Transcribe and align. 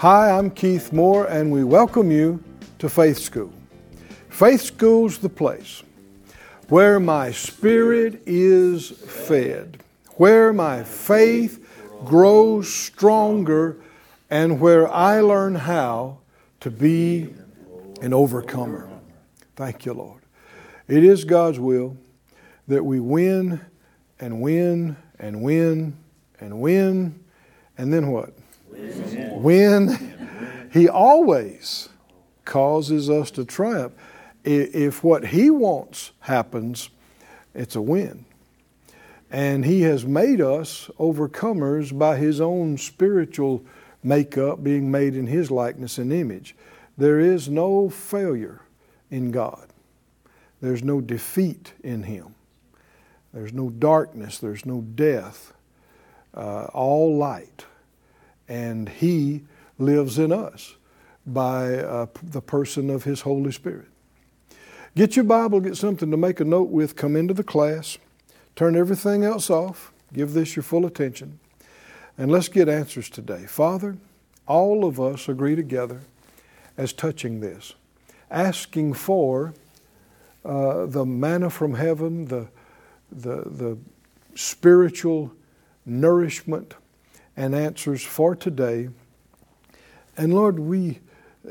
Hi, 0.00 0.30
I'm 0.30 0.50
Keith 0.50 0.94
Moore, 0.94 1.26
and 1.26 1.52
we 1.52 1.62
welcome 1.62 2.10
you 2.10 2.42
to 2.78 2.88
Faith 2.88 3.18
School. 3.18 3.52
Faith 4.30 4.62
School's 4.62 5.18
the 5.18 5.28
place 5.28 5.82
where 6.70 6.98
my 6.98 7.32
spirit 7.32 8.22
is 8.24 8.88
fed, 8.88 9.84
where 10.12 10.54
my 10.54 10.84
faith 10.84 11.62
grows 12.06 12.72
stronger, 12.72 13.76
and 14.30 14.58
where 14.58 14.90
I 14.90 15.20
learn 15.20 15.54
how 15.54 16.20
to 16.60 16.70
be 16.70 17.34
an 18.00 18.14
overcomer. 18.14 18.88
Thank 19.54 19.84
you, 19.84 19.92
Lord. 19.92 20.22
It 20.88 21.04
is 21.04 21.24
God's 21.26 21.60
will 21.60 21.98
that 22.68 22.86
we 22.86 23.00
win 23.00 23.60
and 24.18 24.40
win 24.40 24.96
and 25.18 25.42
win 25.42 25.98
and 26.40 26.58
win, 26.58 27.22
and 27.76 27.92
then 27.92 28.10
what? 28.10 28.32
Win. 28.70 29.09
He 30.72 30.88
always 30.88 31.88
causes 32.44 33.10
us 33.10 33.30
to 33.32 33.44
triumph. 33.44 33.92
If 34.44 35.04
what 35.04 35.26
He 35.26 35.50
wants 35.50 36.12
happens, 36.20 36.90
it's 37.54 37.76
a 37.76 37.82
win. 37.82 38.24
And 39.30 39.64
He 39.64 39.82
has 39.82 40.04
made 40.04 40.40
us 40.40 40.90
overcomers 40.98 41.96
by 41.96 42.16
His 42.16 42.40
own 42.40 42.78
spiritual 42.78 43.64
makeup, 44.02 44.62
being 44.62 44.90
made 44.90 45.14
in 45.16 45.26
His 45.26 45.50
likeness 45.50 45.98
and 45.98 46.12
image. 46.12 46.56
There 46.96 47.20
is 47.20 47.48
no 47.48 47.88
failure 47.88 48.62
in 49.10 49.30
God, 49.30 49.68
there's 50.60 50.82
no 50.82 51.00
defeat 51.00 51.72
in 51.82 52.04
Him, 52.04 52.34
there's 53.32 53.52
no 53.52 53.70
darkness, 53.70 54.38
there's 54.38 54.64
no 54.64 54.80
death, 54.80 55.52
uh, 56.34 56.64
all 56.72 57.16
light. 57.16 57.64
And 58.50 58.88
He 58.88 59.44
lives 59.78 60.18
in 60.18 60.32
us 60.32 60.74
by 61.24 61.76
uh, 61.76 62.06
the 62.22 62.42
person 62.42 62.90
of 62.90 63.04
His 63.04 63.22
Holy 63.22 63.52
Spirit. 63.52 63.86
Get 64.96 65.14
your 65.14 65.24
Bible, 65.24 65.60
get 65.60 65.76
something 65.76 66.10
to 66.10 66.16
make 66.16 66.40
a 66.40 66.44
note 66.44 66.68
with, 66.68 66.96
come 66.96 67.14
into 67.14 67.32
the 67.32 67.44
class, 67.44 67.96
turn 68.56 68.76
everything 68.76 69.22
else 69.22 69.48
off, 69.48 69.92
give 70.12 70.32
this 70.32 70.56
your 70.56 70.64
full 70.64 70.84
attention, 70.84 71.38
and 72.18 72.30
let's 72.30 72.48
get 72.48 72.68
answers 72.68 73.08
today. 73.08 73.46
Father, 73.46 73.96
all 74.48 74.84
of 74.84 75.00
us 75.00 75.28
agree 75.28 75.54
together 75.54 76.00
as 76.76 76.92
touching 76.92 77.40
this, 77.40 77.74
asking 78.30 78.94
for 78.94 79.54
uh, 80.44 80.86
the 80.86 81.06
manna 81.06 81.50
from 81.50 81.74
heaven, 81.74 82.24
the, 82.24 82.48
the, 83.12 83.42
the 83.48 83.78
spiritual 84.34 85.32
nourishment 85.86 86.74
and 87.36 87.54
answers 87.54 88.02
for 88.02 88.34
today. 88.34 88.90
And 90.16 90.34
Lord, 90.34 90.58
we, 90.58 91.00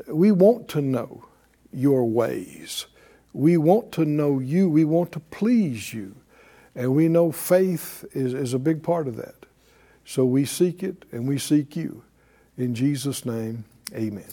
we 0.06 0.30
want 0.30 0.68
to 0.68 0.80
know 0.80 1.24
your 1.72 2.04
ways. 2.04 2.86
We 3.32 3.56
want 3.56 3.92
to 3.92 4.04
know 4.04 4.38
you. 4.38 4.68
We 4.68 4.84
want 4.84 5.12
to 5.12 5.20
please 5.20 5.92
you. 5.94 6.16
And 6.74 6.94
we 6.94 7.08
know 7.08 7.32
faith 7.32 8.04
is, 8.12 8.34
is 8.34 8.54
a 8.54 8.58
big 8.58 8.82
part 8.82 9.08
of 9.08 9.16
that. 9.16 9.34
So 10.04 10.24
we 10.24 10.44
seek 10.44 10.82
it 10.82 11.04
and 11.12 11.28
we 11.28 11.38
seek 11.38 11.76
you. 11.76 12.02
In 12.56 12.74
Jesus' 12.74 13.24
name, 13.24 13.64
amen. 13.94 14.24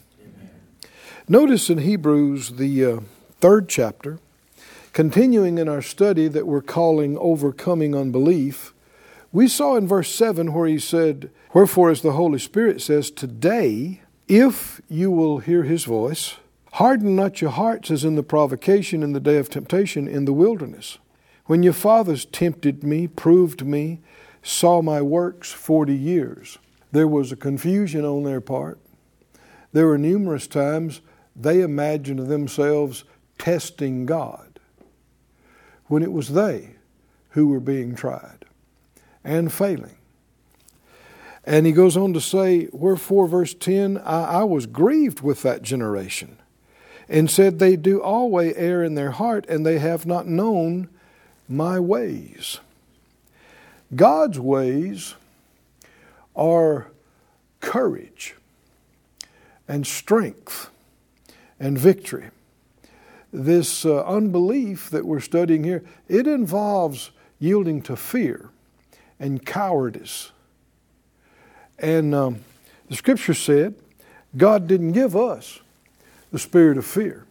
Notice 1.27 1.69
in 1.69 1.79
Hebrews, 1.79 2.51
the 2.51 2.85
uh, 2.85 2.99
third 3.39 3.69
chapter, 3.69 4.19
continuing 4.93 5.57
in 5.57 5.67
our 5.67 5.81
study 5.81 6.27
that 6.27 6.47
we're 6.47 6.61
calling 6.61 7.17
Overcoming 7.17 7.95
Unbelief, 7.95 8.73
we 9.31 9.47
saw 9.47 9.75
in 9.75 9.87
verse 9.87 10.13
7 10.13 10.53
where 10.53 10.67
he 10.67 10.79
said, 10.79 11.29
Wherefore, 11.57 11.89
as 11.89 12.03
the 12.03 12.11
Holy 12.11 12.37
Spirit 12.37 12.83
says, 12.83 13.09
Today, 13.09 14.01
if 14.27 14.79
you 14.87 15.09
will 15.09 15.39
hear 15.39 15.63
his 15.63 15.85
voice, 15.85 16.35
harden 16.73 17.15
not 17.15 17.41
your 17.41 17.49
hearts 17.49 17.89
as 17.89 18.05
in 18.05 18.13
the 18.13 18.21
provocation 18.21 19.01
in 19.01 19.13
the 19.13 19.19
day 19.19 19.37
of 19.37 19.49
temptation 19.49 20.07
in 20.07 20.25
the 20.25 20.33
wilderness, 20.33 20.99
when 21.45 21.63
your 21.63 21.73
fathers 21.73 22.25
tempted 22.25 22.83
me, 22.83 23.07
proved 23.07 23.65
me, 23.65 24.01
saw 24.43 24.83
my 24.83 25.01
works 25.01 25.51
forty 25.51 25.95
years. 25.95 26.59
There 26.91 27.07
was 27.07 27.31
a 27.31 27.35
confusion 27.35 28.05
on 28.05 28.21
their 28.21 28.39
part. 28.39 28.77
There 29.73 29.87
were 29.87 29.97
numerous 29.97 30.45
times 30.45 31.01
they 31.35 31.61
imagined 31.61 32.27
themselves 32.27 33.03
testing 33.39 34.05
God 34.05 34.59
when 35.87 36.03
it 36.03 36.11
was 36.11 36.33
they 36.33 36.75
who 37.29 37.47
were 37.47 37.59
being 37.59 37.95
tried 37.95 38.45
and 39.23 39.51
failing. 39.51 39.96
And 41.47 41.65
he 41.65 41.71
goes 41.71 41.95
on 41.95 42.11
to 42.11 42.19
say, 42.19 42.67
Wherefore, 42.73 43.25
verse 43.25 43.53
10, 43.53 43.99
I, 43.99 44.41
I 44.41 44.43
was 44.43 44.65
grieved 44.65 45.21
with 45.21 45.43
that 45.43 45.61
generation, 45.61 46.37
and 47.07 47.31
said, 47.31 47.57
They 47.57 47.77
do 47.77 48.01
always 48.01 48.53
err 48.57 48.83
in 48.83 48.95
their 48.95 49.11
heart, 49.11 49.45
and 49.47 49.65
they 49.65 49.79
have 49.79 50.05
not 50.05 50.27
known 50.27 50.89
my 51.47 51.79
ways. 51.79 52.59
God's 53.95 54.37
ways 54.37 55.15
are 56.35 56.87
courage 57.61 58.35
and 59.69 59.87
strength 59.87 60.69
and 61.61 61.79
victory. 61.79 62.29
This 63.31 63.85
uh, 63.85 64.03
unbelief 64.03 64.89
that 64.89 65.05
we're 65.05 65.21
studying 65.21 65.63
here, 65.63 65.85
it 66.09 66.27
involves 66.27 67.11
yielding 67.39 67.81
to 67.83 67.95
fear 67.95 68.49
and 69.17 69.45
cowardice. 69.45 70.33
And 71.79 72.15
um, 72.15 72.39
the 72.89 72.95
scripture 72.95 73.33
said, 73.33 73.75
God 74.35 74.67
didn't 74.67 74.91
give 74.91 75.15
us 75.15 75.59
the 76.31 76.39
spirit 76.39 76.77
of 76.77 76.85
fear, 76.85 77.25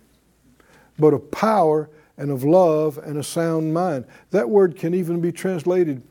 but 0.99 1.13
of 1.13 1.31
power 1.31 1.91
and 2.17 2.31
of 2.31 2.45
love 2.45 2.99
and 2.99 3.19
a 3.19 3.23
sound 3.23 3.75
mind. 3.75 4.07
That 4.31 4.49
word 4.49 4.77
can 4.77 4.95
even 4.95 5.21
be 5.21 5.33
translated 5.33 6.03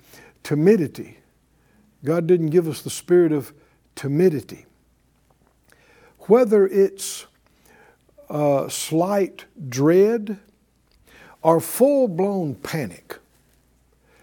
timidity. 0.43 1.17
God 2.03 2.27
didn't 2.27 2.51
give 2.51 2.67
us 2.67 2.81
the 2.81 2.89
spirit 2.89 3.31
of 3.31 3.51
timidity. 3.95 4.65
Whether 6.19 6.67
it's 6.67 7.25
uh, 8.29 8.69
slight 8.69 9.45
dread 9.69 10.37
or 11.41 11.59
full 11.59 12.07
blown 12.07 12.55
panic, 12.55 13.17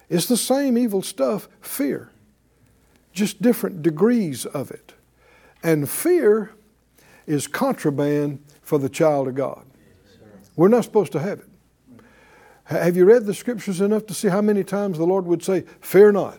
it's 0.08 0.26
the 0.26 0.36
same 0.36 0.76
evil 0.78 1.02
stuff, 1.02 1.48
fear, 1.60 2.11
just 3.12 3.42
different 3.42 3.82
degrees 3.82 4.46
of 4.46 4.70
it. 4.70 4.94
And 5.62 5.88
fear 5.88 6.52
is 7.26 7.46
contraband 7.46 8.42
for 8.62 8.78
the 8.78 8.88
child 8.88 9.28
of 9.28 9.34
God. 9.34 9.64
We're 10.56 10.68
not 10.68 10.84
supposed 10.84 11.12
to 11.12 11.20
have 11.20 11.40
it. 11.40 11.48
Have 12.64 12.96
you 12.96 13.04
read 13.04 13.26
the 13.26 13.34
scriptures 13.34 13.80
enough 13.80 14.06
to 14.06 14.14
see 14.14 14.28
how 14.28 14.40
many 14.40 14.64
times 14.64 14.98
the 14.98 15.04
Lord 15.04 15.26
would 15.26 15.42
say, 15.42 15.62
Fear 15.80 16.12
not? 16.12 16.38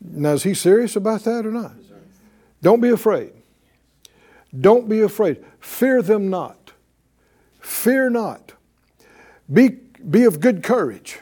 Now, 0.00 0.32
is 0.32 0.42
he 0.42 0.54
serious 0.54 0.96
about 0.96 1.22
that 1.24 1.46
or 1.46 1.50
not? 1.50 1.72
Don't 2.60 2.80
be 2.80 2.90
afraid. 2.90 3.32
Don't 4.58 4.88
be 4.88 5.00
afraid. 5.00 5.44
Fear 5.60 6.02
them 6.02 6.28
not. 6.28 6.72
Fear 7.60 8.10
not. 8.10 8.52
Be, 9.52 9.68
be 9.68 10.24
of 10.24 10.40
good 10.40 10.62
courage 10.62 11.20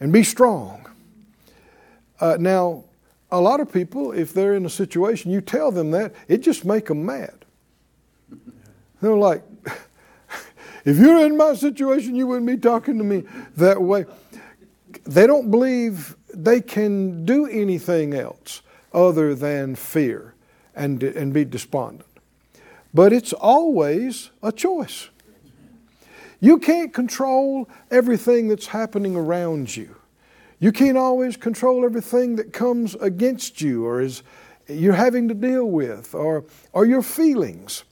and 0.00 0.12
be 0.12 0.22
strong. 0.22 0.86
Uh, 2.20 2.36
now, 2.38 2.84
a 3.36 3.40
lot 3.40 3.60
of 3.60 3.70
people, 3.70 4.12
if 4.12 4.32
they're 4.32 4.54
in 4.54 4.64
a 4.64 4.70
situation, 4.70 5.30
you 5.30 5.42
tell 5.42 5.70
them 5.70 5.90
that, 5.90 6.14
it 6.26 6.38
just 6.38 6.64
make 6.64 6.86
them 6.86 7.04
mad. 7.04 7.44
They're 9.02 9.14
like, 9.14 9.42
if 10.86 10.96
you're 10.96 11.26
in 11.26 11.36
my 11.36 11.54
situation, 11.54 12.14
you 12.14 12.26
wouldn't 12.26 12.46
be 12.46 12.56
talking 12.56 12.96
to 12.96 13.04
me 13.04 13.24
that 13.56 13.82
way. 13.82 14.06
They 15.04 15.26
don't 15.26 15.50
believe 15.50 16.16
they 16.32 16.62
can 16.62 17.26
do 17.26 17.46
anything 17.46 18.14
else 18.14 18.62
other 18.94 19.34
than 19.34 19.74
fear 19.74 20.34
and, 20.74 21.02
and 21.02 21.34
be 21.34 21.44
despondent. 21.44 22.08
But 22.94 23.12
it's 23.12 23.34
always 23.34 24.30
a 24.42 24.50
choice. 24.50 25.10
You 26.40 26.58
can't 26.58 26.94
control 26.94 27.68
everything 27.90 28.48
that's 28.48 28.68
happening 28.68 29.14
around 29.14 29.76
you. 29.76 29.95
You 30.58 30.72
can't 30.72 30.96
always 30.96 31.36
control 31.36 31.84
everything 31.84 32.36
that 32.36 32.52
comes 32.52 32.94
against 32.96 33.60
you 33.60 33.84
or 33.84 34.00
is 34.00 34.22
you're 34.68 34.94
having 34.94 35.28
to 35.28 35.34
deal 35.34 35.66
with 35.66 36.14
or, 36.14 36.44
or 36.72 36.86
your 36.86 37.02
feelings. 37.02 37.84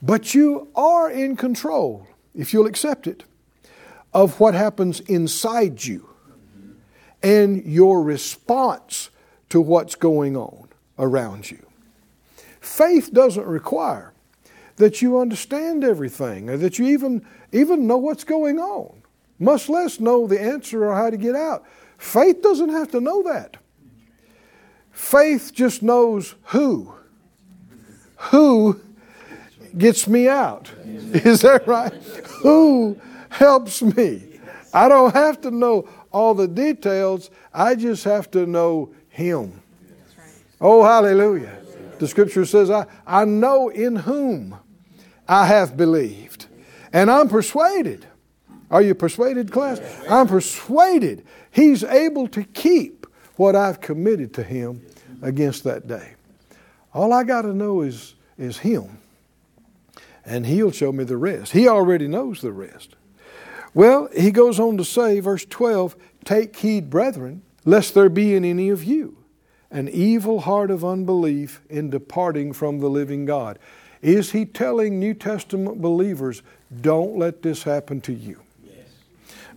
But 0.00 0.34
you 0.34 0.68
are 0.74 1.10
in 1.10 1.36
control, 1.36 2.06
if 2.34 2.52
you'll 2.52 2.66
accept 2.66 3.06
it, 3.06 3.24
of 4.12 4.40
what 4.40 4.54
happens 4.54 5.00
inside 5.00 5.84
you 5.84 6.08
and 7.22 7.64
your 7.64 8.02
response 8.02 9.10
to 9.50 9.60
what's 9.60 9.94
going 9.94 10.36
on 10.36 10.68
around 10.98 11.50
you. 11.50 11.64
Faith 12.60 13.12
doesn't 13.12 13.46
require 13.46 14.12
that 14.76 15.02
you 15.02 15.20
understand 15.20 15.84
everything 15.84 16.48
or 16.48 16.56
that 16.56 16.78
you 16.78 16.86
even, 16.86 17.24
even 17.52 17.86
know 17.86 17.98
what's 17.98 18.24
going 18.24 18.58
on, 18.58 19.01
much 19.42 19.68
less 19.68 20.00
know 20.00 20.26
the 20.26 20.40
answer 20.40 20.84
or 20.84 20.94
how 20.94 21.10
to 21.10 21.16
get 21.16 21.34
out. 21.34 21.64
Faith 21.98 22.42
doesn't 22.42 22.70
have 22.70 22.90
to 22.92 23.00
know 23.00 23.22
that. 23.24 23.56
Faith 24.90 25.52
just 25.52 25.82
knows 25.82 26.34
who. 26.44 26.94
Who 28.16 28.80
gets 29.76 30.06
me 30.06 30.28
out. 30.28 30.70
Is 30.84 31.40
that 31.42 31.66
right? 31.66 31.92
Who 32.42 33.00
helps 33.30 33.82
me? 33.82 34.22
I 34.72 34.88
don't 34.88 35.12
have 35.12 35.40
to 35.42 35.50
know 35.50 35.88
all 36.12 36.34
the 36.34 36.48
details, 36.48 37.30
I 37.54 37.74
just 37.74 38.04
have 38.04 38.30
to 38.32 38.46
know 38.46 38.94
Him. 39.08 39.62
Oh, 40.60 40.84
hallelujah. 40.84 41.58
The 41.98 42.06
scripture 42.06 42.44
says, 42.44 42.70
I, 42.70 42.86
I 43.06 43.24
know 43.24 43.70
in 43.70 43.96
whom 43.96 44.56
I 45.26 45.46
have 45.46 45.76
believed. 45.76 46.46
And 46.92 47.10
I'm 47.10 47.28
persuaded. 47.28 48.06
Are 48.72 48.82
you 48.82 48.94
persuaded, 48.94 49.52
class? 49.52 49.80
I'm 50.08 50.26
persuaded 50.26 51.24
He's 51.50 51.84
able 51.84 52.26
to 52.28 52.42
keep 52.42 53.06
what 53.36 53.54
I've 53.54 53.80
committed 53.80 54.32
to 54.34 54.42
Him 54.42 54.84
against 55.20 55.64
that 55.64 55.86
day. 55.86 56.14
All 56.94 57.12
I 57.12 57.24
got 57.24 57.42
to 57.42 57.52
know 57.52 57.82
is, 57.82 58.14
is 58.38 58.58
Him. 58.58 58.98
And 60.24 60.46
He'll 60.46 60.70
show 60.70 60.92
me 60.92 61.04
the 61.04 61.18
rest. 61.18 61.52
He 61.52 61.68
already 61.68 62.08
knows 62.08 62.40
the 62.40 62.52
rest. 62.52 62.96
Well, 63.74 64.08
he 64.14 64.30
goes 64.30 64.60
on 64.60 64.76
to 64.78 64.84
say, 64.84 65.20
verse 65.20 65.46
12, 65.46 65.96
Take 66.24 66.56
heed, 66.56 66.90
brethren, 66.90 67.42
lest 67.64 67.94
there 67.94 68.08
be 68.08 68.34
in 68.34 68.44
any 68.44 68.68
of 68.68 68.82
you 68.84 69.16
an 69.70 69.88
evil 69.88 70.40
heart 70.40 70.70
of 70.70 70.84
unbelief 70.84 71.62
in 71.70 71.88
departing 71.88 72.52
from 72.52 72.80
the 72.80 72.90
living 72.90 73.24
God. 73.24 73.58
Is 74.02 74.32
he 74.32 74.44
telling 74.44 75.00
New 75.00 75.14
Testament 75.14 75.80
believers, 75.80 76.42
don't 76.82 77.16
let 77.16 77.40
this 77.40 77.62
happen 77.62 78.02
to 78.02 78.12
you? 78.12 78.42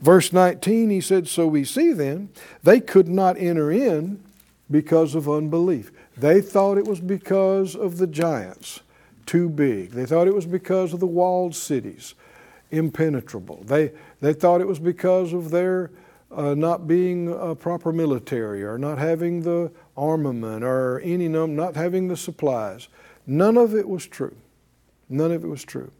Verse 0.02 0.34
19, 0.34 0.90
he 0.90 1.02
said, 1.02 1.28
So 1.28 1.48
we 1.48 1.64
see 1.64 1.94
then, 1.94 2.30
they 2.64 2.80
could 2.80 3.08
not 3.08 3.38
enter 3.38 3.72
in 3.72 4.24
because 4.70 5.16
of 5.16 5.30
unbelief. 5.30 5.92
They 6.18 6.42
thought 6.42 6.78
it 6.78 6.88
was 6.88 7.00
because 7.00 7.76
of 7.76 7.98
the 7.98 8.08
giants, 8.08 8.82
too 9.26 9.50
big. 9.50 9.92
They 9.92 10.06
thought 10.06 10.28
it 10.28 10.36
was 10.36 10.46
because 10.46 10.94
of 10.94 11.00
the 11.00 11.08
walled 11.08 11.56
cities, 11.56 12.16
impenetrable. 12.72 13.64
They, 13.66 13.92
they 14.22 14.34
thought 14.34 14.62
it 14.62 14.68
was 14.68 14.80
because 14.80 15.34
of 15.34 15.52
their 15.52 15.92
uh, 16.32 16.54
not 16.54 16.88
being 16.88 17.32
a 17.32 17.56
proper 17.56 17.92
military 17.94 18.64
or 18.64 18.78
not 18.78 18.98
having 18.98 19.42
the 19.42 19.72
armament 19.96 20.64
or 20.64 21.00
any 21.02 21.28
num- 21.28 21.56
not 21.56 21.76
having 21.76 22.08
the 22.08 22.18
supplies. 22.18 22.90
None 23.26 23.58
of 23.58 23.74
it 23.74 23.88
was 23.88 24.06
true. 24.06 24.36
None 25.08 25.32
of 25.32 25.44
it 25.44 25.48
was 25.48 25.64
true. 25.64 25.92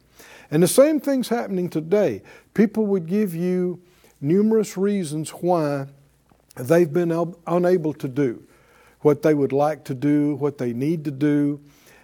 And 0.52 0.62
the 0.62 0.68
same 0.68 1.00
thing's 1.00 1.30
happening 1.30 1.70
today. 1.70 2.22
People 2.54 2.86
would 2.88 3.08
give 3.08 3.36
you 3.36 3.82
numerous 4.22 4.78
reasons 4.78 5.30
why 5.32 5.88
they've 6.56 6.92
been 6.92 7.36
unable 7.48 7.94
to 7.94 8.08
do 8.08 8.46
what 9.02 9.22
they 9.22 9.36
would 9.36 9.52
like 9.52 9.84
to 9.84 9.94
do, 9.94 10.34
what 10.36 10.58
they 10.58 10.74
need 10.74 11.04
to 11.06 11.12
do, 11.12 11.62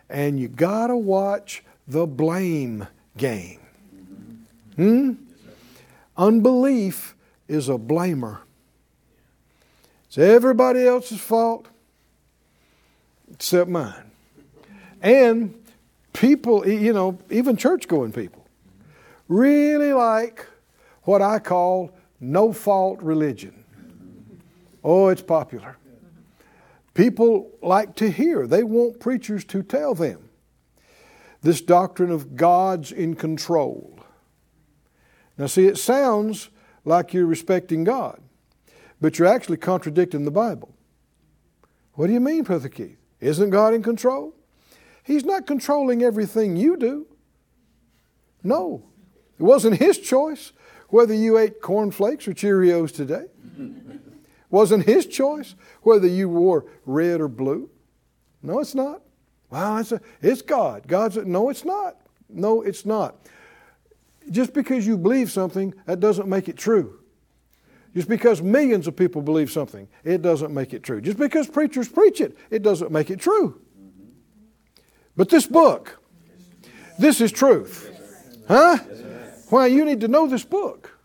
and 0.07 0.39
you 0.39 0.47
got 0.47 0.87
to 0.87 0.95
watch 0.95 1.63
the 1.87 2.05
blame 2.05 2.87
game. 3.17 3.59
Hmm? 4.75 5.13
Unbelief 6.15 7.15
is 7.47 7.69
a 7.69 7.77
blamer. 7.77 8.41
It's 10.05 10.19
everybody 10.19 10.85
else's 10.85 11.19
fault 11.19 11.67
except 13.33 13.69
mine. 13.69 14.11
And 15.01 15.60
people, 16.13 16.67
you 16.67 16.93
know, 16.93 17.17
even 17.29 17.57
church 17.57 17.87
going 17.87 18.11
people, 18.11 18.45
really 19.27 19.93
like 19.93 20.45
what 21.03 21.21
I 21.21 21.39
call 21.39 21.91
no 22.19 22.53
fault 22.53 23.01
religion. 23.01 23.63
Oh, 24.83 25.09
it's 25.09 25.21
popular. 25.21 25.77
People 26.93 27.49
like 27.61 27.95
to 27.95 28.11
hear, 28.11 28.45
they 28.45 28.63
want 28.63 28.99
preachers 28.99 29.45
to 29.45 29.63
tell 29.63 29.95
them 29.95 30.29
this 31.41 31.61
doctrine 31.61 32.11
of 32.11 32.35
God's 32.35 32.91
in 32.91 33.15
control. 33.15 33.99
Now, 35.37 35.47
see, 35.47 35.65
it 35.65 35.77
sounds 35.77 36.49
like 36.85 37.13
you're 37.13 37.25
respecting 37.25 37.83
God, 37.83 38.19
but 38.99 39.17
you're 39.17 39.27
actually 39.27 39.57
contradicting 39.57 40.25
the 40.25 40.31
Bible. 40.31 40.75
What 41.93 42.07
do 42.07 42.13
you 42.13 42.19
mean, 42.19 42.43
Brother 42.43 42.69
Keith? 42.69 42.97
Isn't 43.19 43.49
God 43.49 43.73
in 43.73 43.81
control? 43.81 44.33
He's 45.03 45.25
not 45.25 45.47
controlling 45.47 46.03
everything 46.03 46.55
you 46.55 46.77
do. 46.77 47.07
No. 48.43 48.83
It 49.39 49.43
wasn't 49.43 49.77
His 49.77 49.97
choice 49.97 50.53
whether 50.89 51.13
you 51.13 51.37
ate 51.37 51.61
cornflakes 51.61 52.27
or 52.27 52.33
Cheerios 52.33 52.93
today. 52.93 53.25
wasn't 54.49 54.85
His 54.85 55.05
choice 55.05 55.55
whether 55.81 56.07
you 56.07 56.29
wore 56.29 56.65
red 56.85 57.21
or 57.21 57.27
blue. 57.27 57.69
No, 58.43 58.59
it's 58.59 58.75
not. 58.75 59.01
Well, 59.49 59.77
it's, 59.77 59.91
a, 59.91 60.01
it's 60.21 60.41
God. 60.41 60.87
God's 60.87 61.17
a, 61.17 61.25
no, 61.25 61.49
it's 61.49 61.65
not. 61.65 61.97
No, 62.29 62.61
it's 62.61 62.85
not. 62.85 63.15
Just 64.29 64.53
because 64.53 64.87
you 64.87 64.97
believe 64.97 65.31
something, 65.31 65.73
that 65.85 65.99
doesn't 65.99 66.27
make 66.27 66.47
it 66.47 66.57
true. 66.57 66.99
Just 67.93 68.07
because 68.07 68.41
millions 68.41 68.87
of 68.87 68.95
people 68.95 69.21
believe 69.21 69.51
something, 69.51 69.87
it 70.03 70.21
doesn't 70.21 70.53
make 70.53 70.73
it 70.73 70.83
true. 70.83 71.01
Just 71.01 71.17
because 71.17 71.47
preachers 71.47 71.89
preach 71.89 72.21
it, 72.21 72.37
it 72.49 72.63
doesn't 72.63 72.91
make 72.91 73.09
it 73.09 73.19
true. 73.19 73.60
But 75.21 75.29
this 75.29 75.45
book, 75.45 76.01
this 76.97 77.21
is 77.21 77.31
truth. 77.31 77.91
Huh? 78.47 78.79
Why, 79.49 79.67
you 79.67 79.85
need 79.85 80.01
to 80.01 80.07
know 80.07 80.25
this 80.25 80.43
book. 80.43 80.97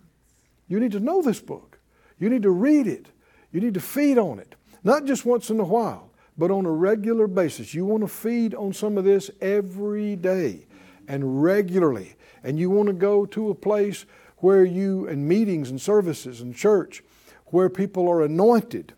You 0.68 0.80
need 0.80 0.92
to 0.92 1.00
know 1.00 1.20
this 1.20 1.38
book. 1.38 1.78
You 2.18 2.30
need 2.30 2.42
to 2.44 2.50
read 2.50 2.86
it. 2.86 3.08
You 3.52 3.60
need 3.60 3.74
to 3.74 3.80
feed 3.80 4.16
on 4.16 4.38
it. 4.38 4.54
Not 4.82 5.04
just 5.04 5.26
once 5.26 5.50
in 5.50 5.60
a 5.60 5.64
while, 5.64 6.08
but 6.38 6.50
on 6.50 6.64
a 6.64 6.70
regular 6.70 7.26
basis. 7.26 7.74
You 7.74 7.84
want 7.84 8.04
to 8.04 8.08
feed 8.08 8.54
on 8.54 8.72
some 8.72 8.96
of 8.96 9.04
this 9.04 9.30
every 9.42 10.16
day 10.16 10.64
and 11.06 11.42
regularly. 11.42 12.14
And 12.42 12.58
you 12.58 12.70
want 12.70 12.86
to 12.86 12.94
go 12.94 13.26
to 13.26 13.50
a 13.50 13.54
place 13.54 14.06
where 14.38 14.64
you, 14.64 15.06
and 15.08 15.28
meetings 15.28 15.68
and 15.68 15.78
services 15.78 16.40
and 16.40 16.56
church, 16.56 17.04
where 17.48 17.68
people 17.68 18.08
are 18.08 18.22
anointed, 18.22 18.94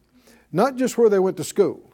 not 0.53 0.77
just 0.77 0.97
where 0.97 1.11
they 1.11 1.19
went 1.19 1.39
to 1.39 1.45
school 1.45 1.93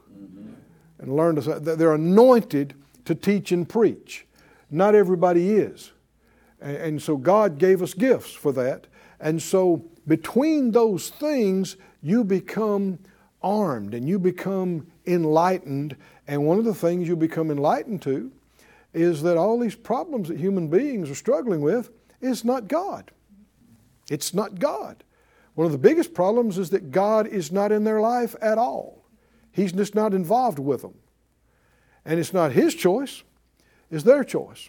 and 0.99 1.17
learned, 1.17 1.39
they're 1.39 1.95
anointed 1.95 2.75
to 3.05 3.15
teach 3.15 3.53
and 3.53 3.69
preach. 3.69 4.27
Not 4.71 4.95
everybody 4.95 5.53
is. 5.57 5.93
And 6.61 7.01
so 7.03 7.17
God 7.17 7.59
gave 7.59 7.83
us 7.83 7.95
gifts 7.95 8.33
for 8.33 8.53
that. 8.53 8.87
And 9.21 9.41
so 9.41 9.85
between 10.07 10.73
those 10.73 11.11
things, 11.11 11.77
you 12.03 12.25
become 12.25 12.99
armed 13.43 13.95
and 13.95 14.09
you 14.09 14.19
become 14.19 14.87
enlightened. 15.07 15.97
And 16.27 16.47
one 16.47 16.59
of 16.59 16.65
the 16.65 16.75
things 16.75 17.07
you 17.07 17.17
become 17.17 17.51
enlightened 17.51 18.03
to 18.03 18.33
is 18.93 19.23
that 19.23 19.37
all 19.37 19.59
these 19.59 19.75
problems 19.75 20.29
that 20.29 20.39
human 20.39 20.69
beings 20.69 21.11
are 21.11 21.15
struggling 21.15 21.61
with 21.61 21.91
is 22.21 22.45
not 22.45 22.69
God. 22.69 23.11
It's 24.11 24.33
not 24.33 24.59
God. 24.59 25.03
One 25.55 25.67
of 25.67 25.73
the 25.73 25.79
biggest 25.79 26.15
problems 26.15 26.59
is 26.59 26.71
that 26.71 26.91
God 26.91 27.27
is 27.27 27.53
not 27.53 27.73
in 27.73 27.85
their 27.85 28.01
life 28.01 28.35
at 28.41 28.59
all. 28.59 29.05
He's 29.53 29.73
just 29.73 29.95
not 29.95 30.15
involved 30.15 30.59
with 30.59 30.83
them. 30.83 30.95
And 32.05 32.21
it's 32.21 32.33
not 32.33 32.53
His 32.53 32.75
choice, 32.75 33.23
it's 33.91 34.05
their 34.05 34.25
choice. 34.25 34.69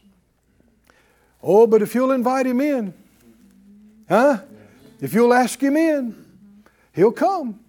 Oh, 1.42 1.68
but 1.68 1.82
if 1.82 1.94
you'll 1.94 2.12
invite 2.12 2.48
Him 2.48 2.62
in, 2.62 2.94
huh? 4.10 4.40
If 5.02 5.14
you'll 5.14 5.34
ask 5.34 5.62
Him 5.62 5.78
in, 5.78 6.26
He'll 6.94 7.12
come. 7.12 7.60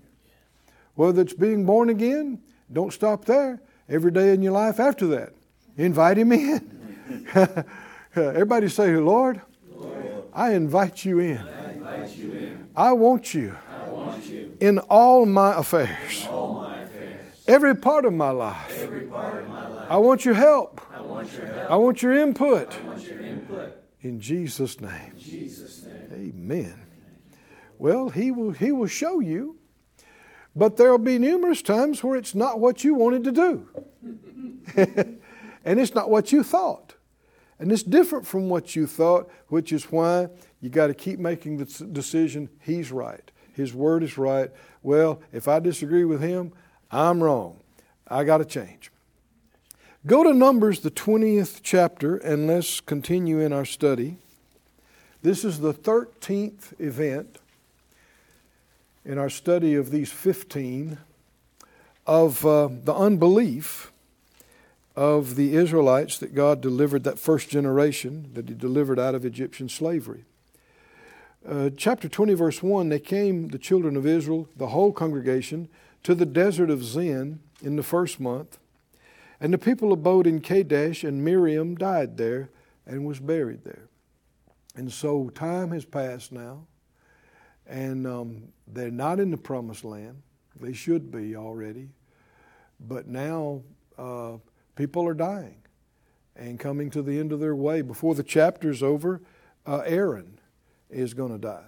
Whether 0.94 1.22
it's 1.22 1.34
being 1.34 1.66
born 1.66 1.90
again, 1.90 2.40
don't 2.72 2.92
stop 2.92 3.24
there. 3.26 3.60
Every 3.88 4.10
day 4.10 4.32
in 4.32 4.42
your 4.42 4.52
life 4.52 4.80
after 4.80 5.06
that. 5.08 5.32
Invite 5.76 6.18
him 6.18 6.32
in. 6.32 7.28
Everybody 8.16 8.68
say, 8.68 8.96
Lord, 8.96 9.40
Lord 9.70 10.24
I, 10.32 10.54
invite 10.54 11.04
you 11.04 11.20
in. 11.20 11.38
I 11.38 11.72
invite 11.72 12.16
you 12.16 12.32
in. 12.32 12.68
I 12.74 12.92
want 12.92 13.34
you, 13.34 13.54
I 13.70 13.90
want 13.90 14.24
you 14.26 14.56
in 14.58 14.78
all 14.78 15.26
my 15.26 15.56
affairs. 15.56 16.26
All 16.30 16.45
my 16.45 16.45
affairs. 16.45 16.45
Every 17.48 17.76
part 17.76 18.04
of 18.04 18.12
my 18.12 18.30
life. 18.30 18.82
Of 18.82 19.08
my 19.08 19.68
life. 19.68 19.90
I 19.90 19.96
want 19.98 20.24
your 20.24 20.34
help. 20.34 20.80
I 20.92 21.00
want 21.00 21.32
your 21.32 21.46
help. 21.46 21.70
I 21.70 21.76
want 21.76 22.02
your 22.02 22.14
input. 22.14 22.76
I 22.82 22.86
want 22.86 23.04
your 23.06 23.20
input. 23.20 23.76
In 24.00 24.20
Jesus' 24.20 24.80
name. 24.80 25.12
In 25.14 25.20
Jesus' 25.20 25.84
name. 25.84 26.32
Amen. 26.34 26.74
Well, 27.78 28.08
he 28.08 28.30
will, 28.30 28.52
he 28.52 28.72
will 28.72 28.86
show 28.86 29.20
you 29.20 29.56
But 30.56 30.78
there'll 30.78 30.96
be 30.96 31.18
numerous 31.18 31.60
times 31.60 32.02
where 32.02 32.16
it's 32.16 32.34
not 32.34 32.58
what 32.58 32.82
you 32.82 32.94
wanted 32.94 33.24
to 33.24 33.32
do. 33.32 33.68
and 35.64 35.78
it's 35.78 35.94
not 35.94 36.08
what 36.08 36.32
you 36.32 36.42
thought. 36.42 36.94
And 37.58 37.70
it's 37.70 37.82
different 37.82 38.26
from 38.26 38.48
what 38.48 38.74
you 38.74 38.86
thought, 38.86 39.28
which 39.48 39.70
is 39.70 39.84
why 39.92 40.30
you 40.62 40.70
got 40.70 40.86
to 40.86 40.94
keep 40.94 41.18
making 41.18 41.58
the 41.58 41.66
decision 41.92 42.48
He's 42.58 42.90
right. 42.90 43.30
His 43.52 43.74
word 43.74 44.02
is 44.02 44.16
right. 44.16 44.50
Well, 44.82 45.20
if 45.30 45.46
I 45.46 45.60
disagree 45.60 46.04
with 46.04 46.22
Him, 46.22 46.52
I'm 46.90 47.22
wrong. 47.22 47.58
I 48.08 48.24
got 48.24 48.38
to 48.38 48.44
change. 48.44 48.90
Go 50.06 50.22
to 50.22 50.32
Numbers, 50.32 50.80
the 50.80 50.90
20th 50.90 51.60
chapter, 51.62 52.16
and 52.16 52.46
let's 52.46 52.80
continue 52.80 53.40
in 53.40 53.52
our 53.52 53.64
study. 53.64 54.18
This 55.22 55.44
is 55.44 55.58
the 55.58 55.74
13th 55.74 56.78
event 56.80 57.38
in 59.04 59.18
our 59.18 59.30
study 59.30 59.74
of 59.74 59.90
these 59.90 60.12
15 60.12 60.98
of 62.06 62.46
uh, 62.46 62.68
the 62.70 62.94
unbelief 62.94 63.90
of 64.94 65.34
the 65.34 65.54
Israelites 65.54 66.18
that 66.18 66.34
God 66.34 66.60
delivered, 66.60 67.02
that 67.02 67.18
first 67.18 67.48
generation 67.48 68.30
that 68.34 68.48
He 68.48 68.54
delivered 68.54 69.00
out 69.00 69.16
of 69.16 69.24
Egyptian 69.24 69.68
slavery. 69.68 70.24
Uh, 71.46 71.70
chapter 71.76 72.08
20, 72.08 72.34
verse 72.34 72.62
1 72.62 72.88
They 72.88 72.98
came, 72.98 73.48
the 73.48 73.58
children 73.58 73.96
of 73.96 74.06
Israel, 74.06 74.48
the 74.56 74.68
whole 74.68 74.92
congregation, 74.92 75.68
to 76.06 76.14
the 76.14 76.24
desert 76.24 76.70
of 76.70 76.84
Zin 76.84 77.40
in 77.60 77.74
the 77.74 77.82
first 77.82 78.20
month. 78.20 78.58
And 79.40 79.52
the 79.52 79.58
people 79.58 79.92
abode 79.92 80.28
in 80.28 80.40
Kadesh, 80.40 81.02
and 81.02 81.24
Miriam 81.24 81.74
died 81.74 82.16
there 82.16 82.48
and 82.86 83.04
was 83.04 83.18
buried 83.18 83.64
there. 83.64 83.88
And 84.76 84.92
so 84.92 85.30
time 85.30 85.72
has 85.72 85.84
passed 85.84 86.30
now, 86.30 86.68
and 87.66 88.06
um, 88.06 88.52
they're 88.68 88.92
not 88.92 89.18
in 89.18 89.32
the 89.32 89.36
promised 89.36 89.84
land. 89.84 90.22
They 90.60 90.72
should 90.72 91.10
be 91.10 91.34
already. 91.34 91.88
But 92.78 93.08
now 93.08 93.62
uh, 93.98 94.36
people 94.76 95.08
are 95.08 95.14
dying 95.14 95.56
and 96.36 96.60
coming 96.60 96.88
to 96.90 97.02
the 97.02 97.18
end 97.18 97.32
of 97.32 97.40
their 97.40 97.56
way. 97.56 97.82
Before 97.82 98.14
the 98.14 98.22
chapter's 98.22 98.80
over, 98.80 99.22
uh, 99.66 99.82
Aaron 99.84 100.38
is 100.88 101.14
going 101.14 101.32
to 101.32 101.38
die. 101.38 101.66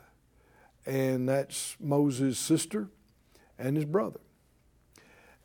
And 0.87 1.29
that's 1.29 1.75
Moses' 1.81 2.39
sister 2.39 2.89
and 3.59 3.75
his 3.75 3.85
brother. 3.85 4.21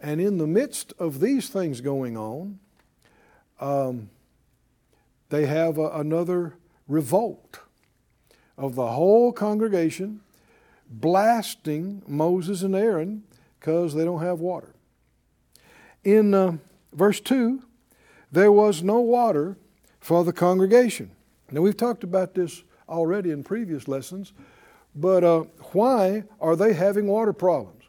And 0.04 0.20
in 0.20 0.38
the 0.38 0.46
midst 0.46 0.92
of 1.00 1.22
these 1.22 1.48
things 1.48 1.80
going 1.80 2.18
on, 2.18 2.60
um, 3.62 4.10
they 5.30 5.46
have 5.46 5.78
a, 5.78 5.88
another 5.92 6.56
revolt 6.90 7.62
of 8.58 8.76
the 8.76 8.88
whole 8.88 9.32
congregation 9.32 10.20
blasting 10.90 12.04
Moses 12.06 12.62
and 12.62 12.76
Aaron 12.76 13.24
because 13.60 13.94
they 13.94 14.04
don't 14.04 14.22
have 14.22 14.42
water. 14.42 14.76
In 16.04 16.34
uh, 16.34 16.58
verse 16.92 17.22
2, 17.22 17.64
there 18.30 18.52
was 18.52 18.84
no 18.84 19.00
water 19.00 19.58
for 20.02 20.26
the 20.26 20.34
congregation. 20.34 21.12
Now, 21.50 21.62
we've 21.62 21.78
talked 21.78 22.04
about 22.04 22.34
this 22.34 22.64
already 22.90 23.32
in 23.32 23.44
previous 23.44 23.88
lessons, 23.88 24.34
but 24.94 25.24
uh, 25.24 25.46
why 25.72 26.26
are 26.42 26.58
they 26.58 26.74
having 26.74 27.08
water 27.08 27.32
problems? 27.32 27.83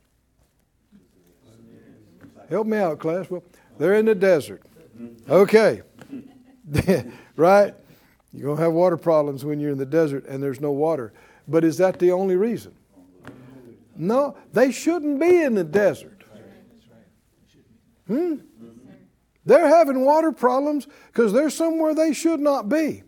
Help 2.50 2.66
me 2.66 2.78
out, 2.78 2.98
class. 2.98 3.30
Well, 3.30 3.42
they're 3.78 3.94
in 3.94 4.06
the 4.06 4.14
desert. 4.14 4.62
Okay. 5.28 5.82
right? 7.36 7.74
You're 8.32 8.46
going 8.46 8.56
to 8.56 8.62
have 8.62 8.72
water 8.72 8.96
problems 8.96 9.44
when 9.44 9.60
you're 9.60 9.70
in 9.70 9.78
the 9.78 9.86
desert 9.86 10.26
and 10.26 10.42
there's 10.42 10.60
no 10.60 10.72
water. 10.72 11.12
But 11.46 11.64
is 11.64 11.78
that 11.78 11.98
the 11.98 12.12
only 12.12 12.36
reason? 12.36 12.74
No, 13.96 14.36
they 14.52 14.72
shouldn't 14.72 15.20
be 15.20 15.42
in 15.42 15.54
the 15.54 15.64
desert. 15.64 16.24
Hmm? 18.06 18.36
They're 19.46 19.68
having 19.68 20.04
water 20.04 20.32
problems 20.32 20.88
because 21.08 21.32
they're 21.32 21.50
somewhere 21.50 21.94
they 21.94 22.12
should 22.12 22.40
not 22.40 22.68
be. 22.68 23.02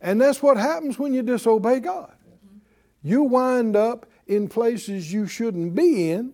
And 0.00 0.20
that's 0.20 0.42
what 0.42 0.56
happens 0.56 0.98
when 0.98 1.12
you 1.14 1.22
disobey 1.22 1.80
God. 1.80 2.12
You 3.02 3.22
wind 3.22 3.76
up 3.76 4.06
in 4.26 4.48
places 4.48 5.12
you 5.12 5.26
shouldn't 5.26 5.74
be 5.74 6.10
in, 6.10 6.32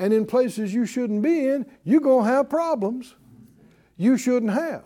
and 0.00 0.14
in 0.14 0.24
places 0.24 0.72
you 0.72 0.86
shouldn't 0.86 1.22
be 1.22 1.46
in, 1.46 1.66
you're 1.84 2.00
going 2.00 2.24
to 2.24 2.32
have 2.32 2.48
problems 2.48 3.14
you 3.98 4.16
shouldn't 4.16 4.52
have. 4.52 4.82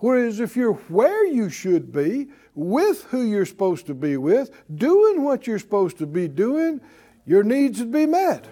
Whereas 0.00 0.38
if 0.38 0.54
you're 0.54 0.74
where 0.74 1.26
you 1.26 1.48
should 1.48 1.90
be, 1.90 2.28
with 2.54 3.04
who 3.04 3.22
you're 3.22 3.46
supposed 3.46 3.86
to 3.86 3.94
be 3.94 4.16
with, 4.16 4.50
doing 4.72 5.24
what 5.24 5.46
you're 5.46 5.58
supposed 5.58 5.96
to 5.98 6.06
be 6.06 6.28
doing, 6.28 6.80
your 7.24 7.42
needs 7.42 7.78
would 7.78 7.90
be 7.90 8.04
met. 8.04 8.44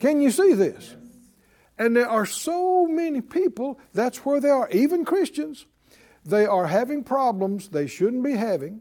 Can 0.00 0.20
you 0.20 0.30
see 0.30 0.52
this? 0.52 0.96
And 1.78 1.94
there 1.94 2.08
are 2.08 2.26
so 2.26 2.86
many 2.86 3.20
people, 3.20 3.78
that's 3.92 4.18
where 4.24 4.40
they 4.40 4.50
are, 4.50 4.68
even 4.70 5.04
Christians. 5.04 5.66
They 6.24 6.44
are 6.44 6.66
having 6.66 7.04
problems 7.04 7.68
they 7.68 7.86
shouldn't 7.86 8.24
be 8.24 8.32
having. 8.32 8.80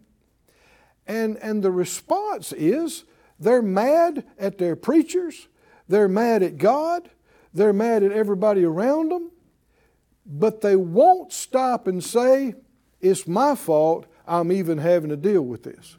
And, 1.05 1.38
and 1.38 1.62
the 1.62 1.72
response 1.72 2.53
is 2.53 3.03
they're 3.43 3.62
mad 3.62 4.25
at 4.38 4.57
their 4.57 4.75
preachers, 4.75 5.47
they're 5.88 6.07
mad 6.07 6.43
at 6.43 6.57
God, 6.57 7.09
they're 7.53 7.73
mad 7.73 8.03
at 8.03 8.12
everybody 8.12 8.63
around 8.63 9.09
them, 9.09 9.31
but 10.25 10.62
they 10.62 10.75
won't 10.75 11.31
stop 11.31 11.88
and 11.88 12.03
say, 12.03 12.55
It's 13.01 13.27
my 13.27 13.55
fault 13.55 14.07
I'm 14.27 14.51
even 14.51 14.77
having 14.77 15.09
to 15.09 15.17
deal 15.17 15.41
with 15.41 15.63
this. 15.63 15.97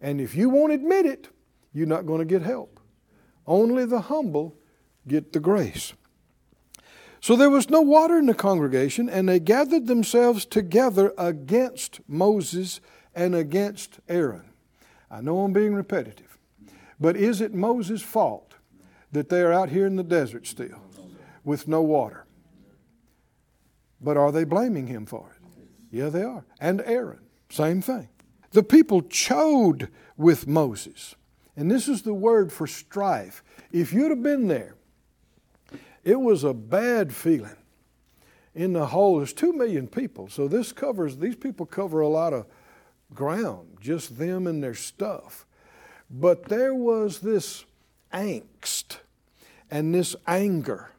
And 0.00 0.20
if 0.20 0.34
you 0.34 0.48
won't 0.48 0.72
admit 0.72 1.06
it, 1.06 1.28
you're 1.72 1.86
not 1.86 2.06
going 2.06 2.20
to 2.20 2.24
get 2.24 2.42
help. 2.42 2.80
Only 3.46 3.84
the 3.84 4.02
humble 4.02 4.56
get 5.06 5.32
the 5.32 5.40
grace. 5.40 5.92
So 7.20 7.36
there 7.36 7.50
was 7.50 7.68
no 7.68 7.82
water 7.82 8.18
in 8.18 8.26
the 8.26 8.34
congregation, 8.34 9.08
and 9.08 9.28
they 9.28 9.40
gathered 9.40 9.86
themselves 9.86 10.46
together 10.46 11.12
against 11.18 12.00
Moses 12.08 12.80
and 13.14 13.34
against 13.34 14.00
Aaron. 14.08 14.49
I 15.10 15.20
know 15.20 15.40
I'm 15.40 15.52
being 15.52 15.74
repetitive, 15.74 16.38
but 17.00 17.16
is 17.16 17.40
it 17.40 17.52
Moses' 17.54 18.02
fault 18.02 18.54
that 19.12 19.28
they 19.28 19.40
are 19.42 19.52
out 19.52 19.70
here 19.70 19.86
in 19.86 19.96
the 19.96 20.04
desert 20.04 20.46
still 20.46 20.80
with 21.44 21.66
no 21.66 21.82
water? 21.82 22.26
But 24.00 24.16
are 24.16 24.32
they 24.32 24.44
blaming 24.44 24.86
him 24.86 25.06
for 25.06 25.30
it? 25.36 25.48
Yeah, 25.90 26.08
they 26.08 26.22
are. 26.22 26.44
And 26.60 26.80
Aaron, 26.86 27.20
same 27.50 27.82
thing. 27.82 28.08
The 28.52 28.62
people 28.62 29.02
chode 29.02 29.88
with 30.16 30.46
Moses. 30.46 31.14
And 31.56 31.70
this 31.70 31.88
is 31.88 32.02
the 32.02 32.14
word 32.14 32.52
for 32.52 32.66
strife. 32.66 33.42
If 33.72 33.92
you'd 33.92 34.10
have 34.10 34.22
been 34.22 34.48
there, 34.48 34.76
it 36.04 36.20
was 36.20 36.44
a 36.44 36.54
bad 36.54 37.12
feeling 37.12 37.56
in 38.54 38.72
the 38.72 38.86
whole. 38.86 39.18
There's 39.18 39.32
two 39.32 39.52
million 39.52 39.86
people, 39.86 40.28
so 40.28 40.48
this 40.48 40.72
covers, 40.72 41.18
these 41.18 41.36
people 41.36 41.66
cover 41.66 42.00
a 42.00 42.08
lot 42.08 42.32
of 42.32 42.46
ground, 43.14 43.78
just 43.80 44.18
them 44.18 44.46
and 44.46 44.62
their 44.62 44.74
stuff. 44.74 45.46
But 46.10 46.44
there 46.44 46.74
was 46.74 47.20
this 47.20 47.64
angst 48.12 48.98
and 49.70 49.94
this 49.94 50.16
anger 50.26 50.90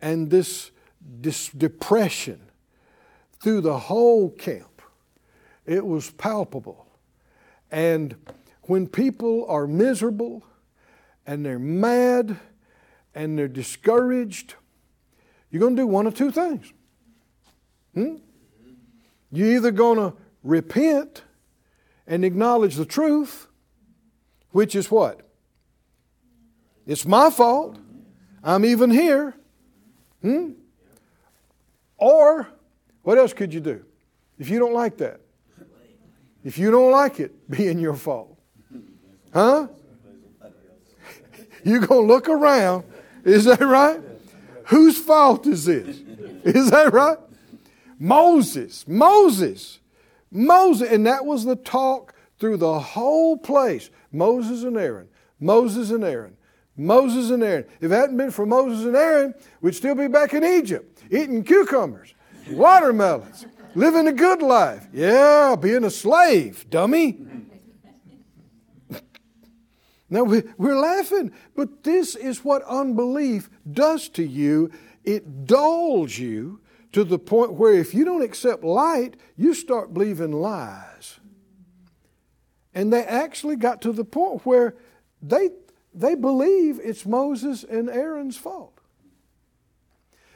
and 0.00 0.30
this 0.30 0.70
this 1.00 1.48
depression 1.50 2.40
through 3.40 3.60
the 3.60 3.78
whole 3.78 4.30
camp. 4.30 4.82
It 5.64 5.86
was 5.86 6.10
palpable. 6.10 6.86
And 7.70 8.16
when 8.62 8.86
people 8.88 9.46
are 9.48 9.66
miserable 9.66 10.44
and 11.26 11.44
they're 11.44 11.58
mad 11.58 12.38
and 13.14 13.38
they're 13.38 13.48
discouraged, 13.48 14.54
you're 15.50 15.60
going 15.60 15.76
to 15.76 15.82
do 15.82 15.86
one 15.86 16.06
of 16.06 16.14
two 16.14 16.30
things. 16.30 16.72
Hmm? 17.94 18.16
You're 19.30 19.56
either 19.56 19.70
going 19.70 19.98
to 19.98 20.16
repent 20.42 21.22
and 22.06 22.24
acknowledge 22.24 22.76
the 22.76 22.84
truth, 22.84 23.48
which 24.50 24.74
is 24.74 24.90
what? 24.90 25.20
It's 26.86 27.04
my 27.04 27.30
fault. 27.30 27.76
I'm 28.44 28.64
even 28.64 28.90
here. 28.90 29.34
Hmm? 30.22 30.52
Or, 31.98 32.48
what 33.02 33.18
else 33.18 33.32
could 33.32 33.52
you 33.52 33.60
do 33.60 33.84
if 34.38 34.48
you 34.48 34.58
don't 34.58 34.74
like 34.74 34.98
that? 34.98 35.20
If 36.44 36.58
you 36.58 36.70
don't 36.70 36.92
like 36.92 37.18
it 37.18 37.50
being 37.50 37.78
your 37.78 37.94
fault, 37.94 38.38
huh? 39.32 39.66
You're 41.64 41.80
going 41.80 42.06
to 42.06 42.12
look 42.12 42.28
around. 42.28 42.84
Is 43.24 43.44
that 43.46 43.60
right? 43.60 44.00
Whose 44.66 44.98
fault 44.98 45.46
is 45.46 45.64
this? 45.64 45.96
Is 46.44 46.70
that 46.70 46.92
right? 46.92 47.18
Moses. 47.98 48.86
Moses. 48.86 49.80
Moses. 50.30 50.88
And 50.90 51.06
that 51.06 51.24
was 51.24 51.44
the 51.44 51.56
talk 51.56 52.14
through 52.38 52.58
the 52.58 52.78
whole 52.78 53.36
place. 53.36 53.90
Moses 54.12 54.62
and 54.62 54.76
Aaron. 54.76 55.08
Moses 55.40 55.90
and 55.90 56.04
Aaron. 56.04 56.36
Moses 56.76 57.30
and 57.30 57.42
Aaron. 57.42 57.64
If 57.80 57.90
it 57.90 57.94
hadn't 57.94 58.16
been 58.16 58.30
for 58.30 58.46
Moses 58.46 58.84
and 58.84 58.96
Aaron, 58.96 59.34
we'd 59.60 59.74
still 59.74 59.94
be 59.94 60.08
back 60.08 60.34
in 60.34 60.44
Egypt 60.44 60.96
eating 61.10 61.42
cucumbers, 61.44 62.14
watermelons, 62.50 63.46
living 63.74 64.06
a 64.08 64.12
good 64.12 64.42
life. 64.42 64.86
Yeah, 64.92 65.56
being 65.56 65.84
a 65.84 65.90
slave, 65.90 66.68
dummy. 66.70 67.18
Now, 70.08 70.22
we, 70.22 70.44
we're 70.56 70.78
laughing, 70.78 71.32
but 71.56 71.82
this 71.82 72.14
is 72.14 72.44
what 72.44 72.62
unbelief 72.62 73.50
does 73.68 74.08
to 74.10 74.22
you. 74.22 74.70
It 75.02 75.46
dulls 75.46 76.16
you 76.16 76.60
to 76.96 77.04
the 77.04 77.18
point 77.18 77.52
where 77.52 77.74
if 77.74 77.92
you 77.92 78.06
don't 78.06 78.22
accept 78.22 78.64
light, 78.64 79.18
you 79.36 79.52
start 79.52 79.92
believing 79.92 80.32
lies. 80.32 81.20
And 82.72 82.90
they 82.90 83.04
actually 83.04 83.56
got 83.56 83.82
to 83.82 83.92
the 83.92 84.02
point 84.02 84.46
where 84.46 84.74
they, 85.20 85.50
they 85.92 86.14
believe 86.14 86.80
it's 86.82 87.04
Moses 87.04 87.64
and 87.64 87.90
Aaron's 87.90 88.38
fault. 88.38 88.80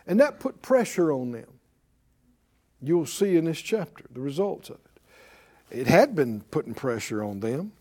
And 0.07 0.21
that 0.21 0.39
put 0.39 0.61
pressure 0.61 1.11
on 1.11 1.31
them. 1.31 1.49
You'll 2.83 3.07
see 3.07 3.39
in 3.39 3.47
this 3.47 3.63
chapter 3.63 4.05
the 4.11 4.21
results 4.21 4.69
of 4.69 4.77
it. 5.71 5.81
It 5.81 5.87
had 5.87 6.15
been 6.15 6.43
putting 6.51 6.75
pressure 6.75 7.25
on 7.25 7.41
them. 7.41 7.73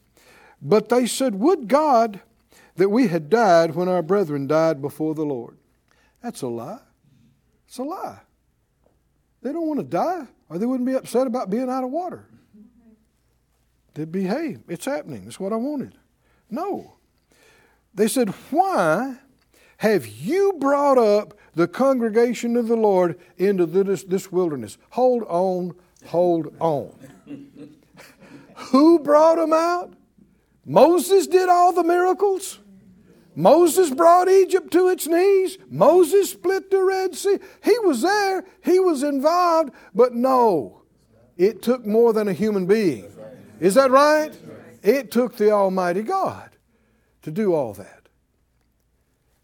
But 0.62 0.88
they 0.88 1.06
said, 1.06 1.36
Would 1.36 1.68
God 1.68 2.22
that 2.78 2.88
we 2.88 3.10
had 3.10 3.30
died 3.30 3.76
when 3.76 3.90
our 3.90 4.02
brethren 4.02 4.48
died 4.48 4.82
before 4.82 5.14
the 5.14 5.26
Lord. 5.26 5.58
That's 6.24 6.42
a 6.44 6.48
lie. 6.48 6.80
It's 7.68 7.78
a 7.78 7.84
lie. 7.84 8.20
They 9.42 9.52
don't 9.52 9.68
want 9.68 9.80
to 9.80 9.86
die, 9.86 10.28
or 10.50 10.58
they 10.58 10.66
wouldn't 10.66 10.88
be 10.88 10.96
upset 10.96 11.28
about 11.28 11.50
being 11.50 11.70
out 11.70 11.84
of 11.84 11.92
water. 11.92 12.26
They'd 13.94 14.12
be, 14.12 14.24
hey, 14.24 14.58
it's 14.68 14.86
happening. 14.86 15.24
That's 15.26 15.40
what 15.40 15.54
I 15.54 15.58
wanted. 15.58 15.96
No. 16.50 16.96
They 17.94 18.08
said, 18.08 18.30
Why 18.50 19.18
have 19.78 20.08
you 20.08 20.54
brought 20.60 20.98
up 20.98 21.38
the 21.56 21.68
congregation 21.68 22.56
of 22.56 22.68
the 22.68 22.76
Lord 22.76 23.20
into 23.38 23.66
this, 23.66 24.04
this 24.04 24.32
wilderness? 24.32 24.78
Hold 24.92 25.24
on, 25.24 25.76
hold 26.06 26.54
on. 26.60 26.94
Who 28.56 29.00
brought 29.00 29.38
them 29.38 29.54
out? 29.54 29.94
Moses 30.66 31.28
did 31.28 31.50
all 31.50 31.74
the 31.74 31.84
miracles. 31.84 32.59
Moses 33.40 33.90
brought 33.90 34.28
Egypt 34.28 34.70
to 34.74 34.90
its 34.90 35.08
knees. 35.08 35.58
Moses 35.70 36.32
split 36.32 36.70
the 36.70 36.84
Red 36.84 37.16
Sea. 37.16 37.38
He 37.64 37.80
was 37.80 38.02
there, 38.02 38.44
he 38.66 38.80
was 38.80 39.02
involved, 39.02 39.72
but 39.96 40.14
no, 40.14 40.82
it 41.38 41.62
took 41.62 41.86
more 41.86 42.12
than 42.12 42.28
a 42.28 42.34
human 42.34 42.66
being. 42.66 43.10
Is 43.62 43.76
that 43.76 43.92
right? 43.92 44.38
It 44.84 45.10
took 45.10 45.38
the 45.38 45.52
Almighty 45.52 46.04
God 46.04 46.50
to 47.22 47.32
do 47.32 47.54
all 47.54 47.74
that. 47.76 48.10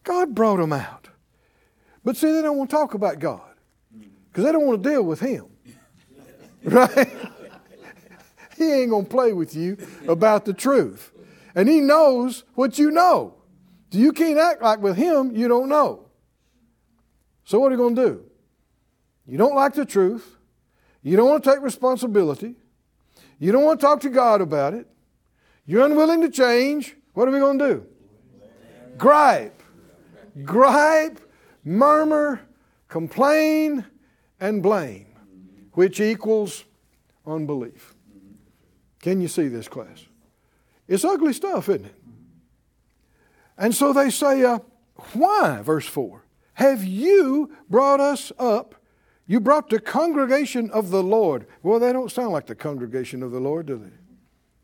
God 0.04 0.36
brought 0.36 0.58
them 0.58 0.74
out. 0.74 1.08
But 2.04 2.18
see, 2.18 2.34
they 2.34 2.42
don't 2.42 2.58
want 2.58 2.70
to 2.72 2.76
talk 2.76 2.96
about 2.96 3.20
God 3.20 3.56
because 4.28 4.44
they 4.44 4.52
don't 4.52 4.68
want 4.68 4.84
to 4.84 4.90
deal 4.90 5.04
with 5.04 5.22
Him. 5.22 5.46
Right? 6.66 7.08
he 8.58 8.72
ain't 8.74 8.90
going 8.90 9.06
to 9.06 9.10
play 9.10 9.34
with 9.34 9.56
you 9.56 9.78
about 10.08 10.46
the 10.46 10.54
truth. 10.54 11.12
And 11.54 11.70
He 11.70 11.80
knows 11.80 12.44
what 12.56 12.78
you 12.78 12.90
know. 12.90 13.36
You 13.96 14.12
can't 14.12 14.38
act 14.38 14.62
like 14.62 14.80
with 14.80 14.98
Him 14.98 15.36
you 15.36 15.48
don't 15.48 15.70
know. 15.70 16.08
So 17.44 17.60
what 17.60 17.68
are 17.68 17.76
you 17.76 17.78
going 17.78 17.96
to 17.96 18.06
do? 18.06 18.24
You 19.28 19.38
don't 19.38 19.56
like 19.56 19.74
the 19.74 19.86
truth. 19.86 20.38
You 21.02 21.16
don't 21.16 21.30
want 21.30 21.44
to 21.44 21.50
take 21.52 21.62
responsibility. 21.62 22.56
You 23.40 23.52
don't 23.52 23.64
want 23.64 23.80
to 23.80 23.86
talk 23.86 24.02
to 24.02 24.10
God 24.10 24.42
about 24.42 24.74
it. 24.74 24.88
You're 25.66 25.86
unwilling 25.86 26.22
to 26.22 26.30
change. 26.30 26.96
What 27.14 27.28
are 27.28 27.32
we 27.32 27.40
going 27.40 27.60
to 27.60 27.68
do? 27.68 27.86
Gripe. 28.98 29.62
Gripe, 30.44 31.20
murmur, 31.64 32.42
complain, 32.88 33.86
and 34.40 34.62
blame, 34.62 35.08
which 35.74 36.00
equals 36.00 36.66
unbelief. 37.26 37.94
Can 39.00 39.22
you 39.22 39.28
see 39.28 39.48
this, 39.48 39.68
class? 39.68 40.06
It's 40.88 41.06
ugly 41.06 41.34
stuff, 41.34 41.70
isn't 41.70 41.86
it? 41.86 41.96
And 43.58 43.74
so 43.74 43.94
they 43.94 44.10
say, 44.10 44.44
uh, 44.44 44.60
Why, 45.14 45.62
verse 45.62 45.88
4, 45.88 46.26
have 46.56 46.84
you 46.84 47.56
brought 47.70 48.00
us 48.00 48.32
up 48.38 48.76
you 49.28 49.40
brought 49.40 49.70
the 49.70 49.80
congregation 49.80 50.70
of 50.72 50.92
the 50.92 51.02
Lord. 51.02 51.48
Well, 51.64 51.80
they 51.80 51.92
don't 51.92 52.12
sound 52.12 52.32
like 52.32 52.46
the 52.46 52.56
congregation 52.56 53.24
of 53.24 53.32
the 53.32 53.40
Lord, 53.40 53.66
do 53.66 53.78
they? 53.78 53.92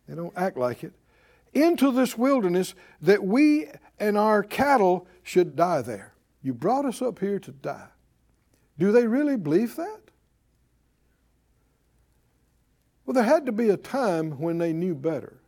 They 0.08 0.16
don't 0.16 0.34
act 0.36 0.58
like 0.58 0.84
it. 0.84 0.94
Into 1.54 1.92
this 1.92 2.18
wilderness 2.18 2.76
that 3.02 3.24
we 3.24 3.68
and 4.00 4.18
our 4.18 4.44
cattle 4.44 5.08
should 5.24 5.56
die 5.56 5.82
there. 5.82 6.14
You 6.44 6.54
brought 6.54 6.86
us 6.86 7.02
up 7.02 7.20
here 7.20 7.40
to 7.40 7.52
die. 7.52 7.88
Do 8.78 8.92
they 8.92 9.08
really 9.08 9.36
believe 9.36 9.76
that? 9.76 10.00
Well, 13.06 13.14
there 13.14 13.24
had 13.24 13.46
to 13.48 13.52
be 13.52 13.70
a 13.70 13.78
time 13.78 14.40
when 14.40 14.60
they 14.60 14.74
knew 14.74 14.96
better. 14.96 15.41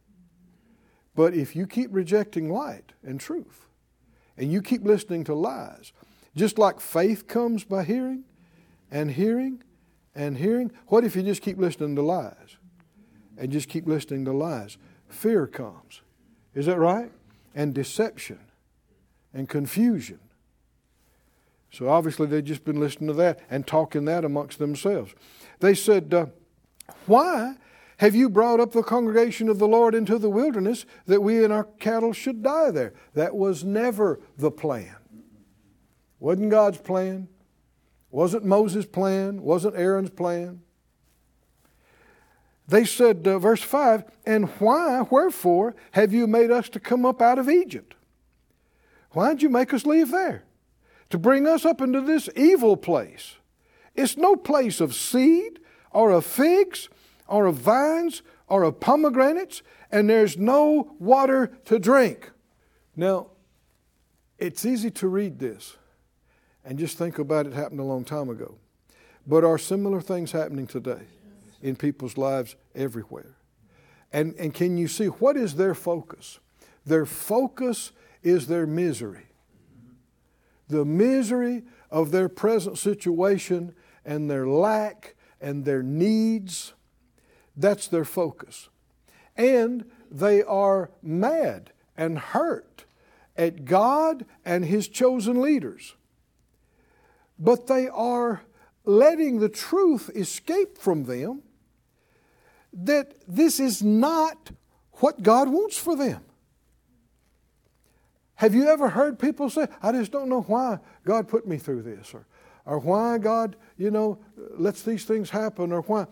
But 1.16 1.34
if 1.34 1.56
you 1.56 1.68
keep 1.68 1.90
rejecting 1.92 2.52
light 2.52 2.94
and 3.04 3.20
truth, 3.20 3.68
and 4.38 4.52
you 4.52 4.62
keep 4.62 4.84
listening 4.84 5.24
to 5.26 5.36
lies, 5.36 5.94
just 6.36 6.58
like 6.58 6.80
faith 6.80 7.28
comes 7.28 7.64
by 7.64 7.84
hearing, 7.84 8.24
and 8.94 9.12
hearing 9.12 9.64
and 10.16 10.38
hearing. 10.38 10.72
What 10.88 11.04
if 11.04 11.16
you 11.16 11.24
just 11.24 11.42
keep 11.42 11.58
listening 11.58 11.96
to 11.96 12.02
lies 12.02 12.58
and 13.38 13.52
just 13.52 13.68
keep 13.68 13.88
listening 13.88 14.24
to 14.26 14.32
lies? 14.32 14.78
Fear 15.10 15.48
comes. 15.48 16.02
Is 16.54 16.68
that 16.68 16.78
right? 16.78 17.12
And 17.56 17.74
deception 17.74 18.40
and 19.34 19.50
confusion. 19.50 20.20
So 21.72 21.90
obviously 21.90 22.28
they've 22.28 22.44
just 22.44 22.64
been 22.64 22.80
listening 22.80 23.08
to 23.08 23.14
that 23.16 23.40
and 23.50 23.66
talking 23.66 24.06
that 24.06 24.24
amongst 24.24 24.60
themselves. 24.60 25.16
They 25.60 25.74
said, 25.74 26.14
uh, 26.14 26.28
Why 27.08 27.56
have 28.04 28.16
you 28.16 28.30
brought 28.30 28.60
up 28.60 28.74
the 28.74 28.84
congregation 28.84 29.48
of 29.48 29.60
the 29.60 29.68
Lord 29.68 29.96
into 29.96 30.18
the 30.18 30.30
wilderness 30.30 30.86
that 31.06 31.24
we 31.24 31.42
and 31.42 31.54
our 31.54 31.64
cattle 31.64 32.12
should 32.12 32.44
die 32.44 32.70
there? 32.70 32.94
That 33.14 33.34
was 33.34 33.64
never 33.64 34.20
the 34.38 34.52
plan. 34.52 34.98
Wasn't 36.20 36.52
God's 36.52 36.80
plan. 36.80 37.30
Wasn't 38.12 38.44
Moses' 38.44 38.86
plan, 38.86 39.42
wasn't 39.42 39.78
Aaron's 39.78 40.10
plan. 40.10 40.64
They 42.68 42.84
said, 42.84 43.26
uh, 43.26 43.40
verse 43.40 43.62
5, 43.62 44.04
and 44.26 44.50
why, 44.60 45.00
wherefore, 45.10 45.74
have 45.94 46.12
you 46.12 46.28
made 46.28 46.52
us 46.52 46.68
to 46.70 46.82
come 46.82 47.06
up 47.06 47.22
out 47.22 47.40
of 47.40 47.50
Egypt? 47.50 47.96
Why 49.12 49.30
did 49.30 49.44
you 49.44 49.50
make 49.50 49.74
us 49.74 49.86
leave 49.86 50.12
there? 50.12 50.44
To 51.12 51.18
bring 51.18 51.48
us 51.48 51.64
up 51.64 51.80
into 51.80 52.02
this 52.02 52.28
evil 52.36 52.76
place. 52.76 53.38
It's 53.96 54.18
no 54.18 54.36
place 54.36 54.82
of 54.82 54.94
seed, 54.94 55.60
or 55.90 56.12
of 56.12 56.26
figs, 56.26 56.90
or 57.28 57.46
of 57.46 57.56
vines, 57.56 58.22
or 58.48 58.64
of 58.64 58.80
pomegranates, 58.80 59.62
and 59.92 60.10
there's 60.10 60.38
no 60.38 60.96
water 61.00 61.48
to 61.66 61.80
drink. 61.80 62.32
Now, 62.96 63.28
it's 64.38 64.66
easy 64.66 64.92
to 64.92 65.08
read 65.08 65.40
this 65.40 65.78
and 66.66 66.78
just 66.78 66.98
think 66.98 67.20
about 67.20 67.46
it 67.46 67.54
happened 67.54 67.80
a 67.80 67.84
long 67.84 68.04
time 68.04 68.30
ago. 68.30 68.56
But 69.26 69.44
are 69.44 69.58
similar 69.58 70.02
things 70.02 70.32
happening 70.32 70.68
today 70.68 71.02
in 71.62 71.76
people's 71.76 72.18
lives 72.18 72.56
everywhere? 72.76 73.36
And, 74.12 74.36
and 74.36 74.54
can 74.54 74.78
you 74.78 74.88
see 74.88 75.08
what 75.08 75.38
is 75.38 75.56
their 75.56 75.74
focus? 75.74 76.40
Their 76.86 77.06
focus 77.06 77.92
is 78.22 78.48
their 78.48 78.68
misery. 78.68 79.28
The 80.68 80.86
misery 80.86 81.64
of 81.90 82.12
their 82.12 82.30
present 82.30 82.78
situation 82.78 83.74
and 84.06 84.30
their 84.30 84.48
lack 84.48 85.16
and 85.42 85.66
their 85.66 85.84
needs. 85.84 86.74
That's 87.56 87.88
their 87.88 88.06
focus. 88.06 88.70
And 89.36 89.86
they 90.10 90.44
are 90.44 90.92
mad 91.02 91.72
and 91.98 92.20
hurt 92.20 92.86
at 93.36 93.66
God 93.66 94.26
and 94.46 94.66
His 94.66 94.88
chosen 94.88 95.42
leaders 95.42 95.96
but 97.40 97.68
they 97.68 97.88
are 97.90 98.42
letting 98.86 99.40
the 99.40 99.50
truth 99.50 100.10
escape 100.16 100.78
from 100.78 101.04
them 101.04 101.42
that 102.72 103.14
this 103.28 103.60
is 103.60 103.84
not 103.84 104.52
what 104.94 105.22
God 105.22 105.50
wants 105.50 105.78
for 105.78 105.96
them. 105.96 106.24
Have 108.36 108.56
you 108.56 108.68
ever 108.68 108.90
heard 108.90 109.20
people 109.20 109.50
say, 109.50 109.68
I 109.82 109.92
just 109.92 110.12
don't 110.12 110.30
know 110.30 110.42
why 110.42 110.80
God 111.06 111.28
put 111.28 111.48
me 111.48 111.58
through 111.58 111.84
this, 111.84 112.14
or, 112.14 112.26
or 112.66 112.80
why 112.80 113.18
God, 113.20 113.56
you 113.78 113.92
know, 113.92 114.18
lets 114.58 114.82
these 114.82 115.06
things 115.06 115.30
happen, 115.30 115.72
or 115.72 115.82
why? 115.82 116.08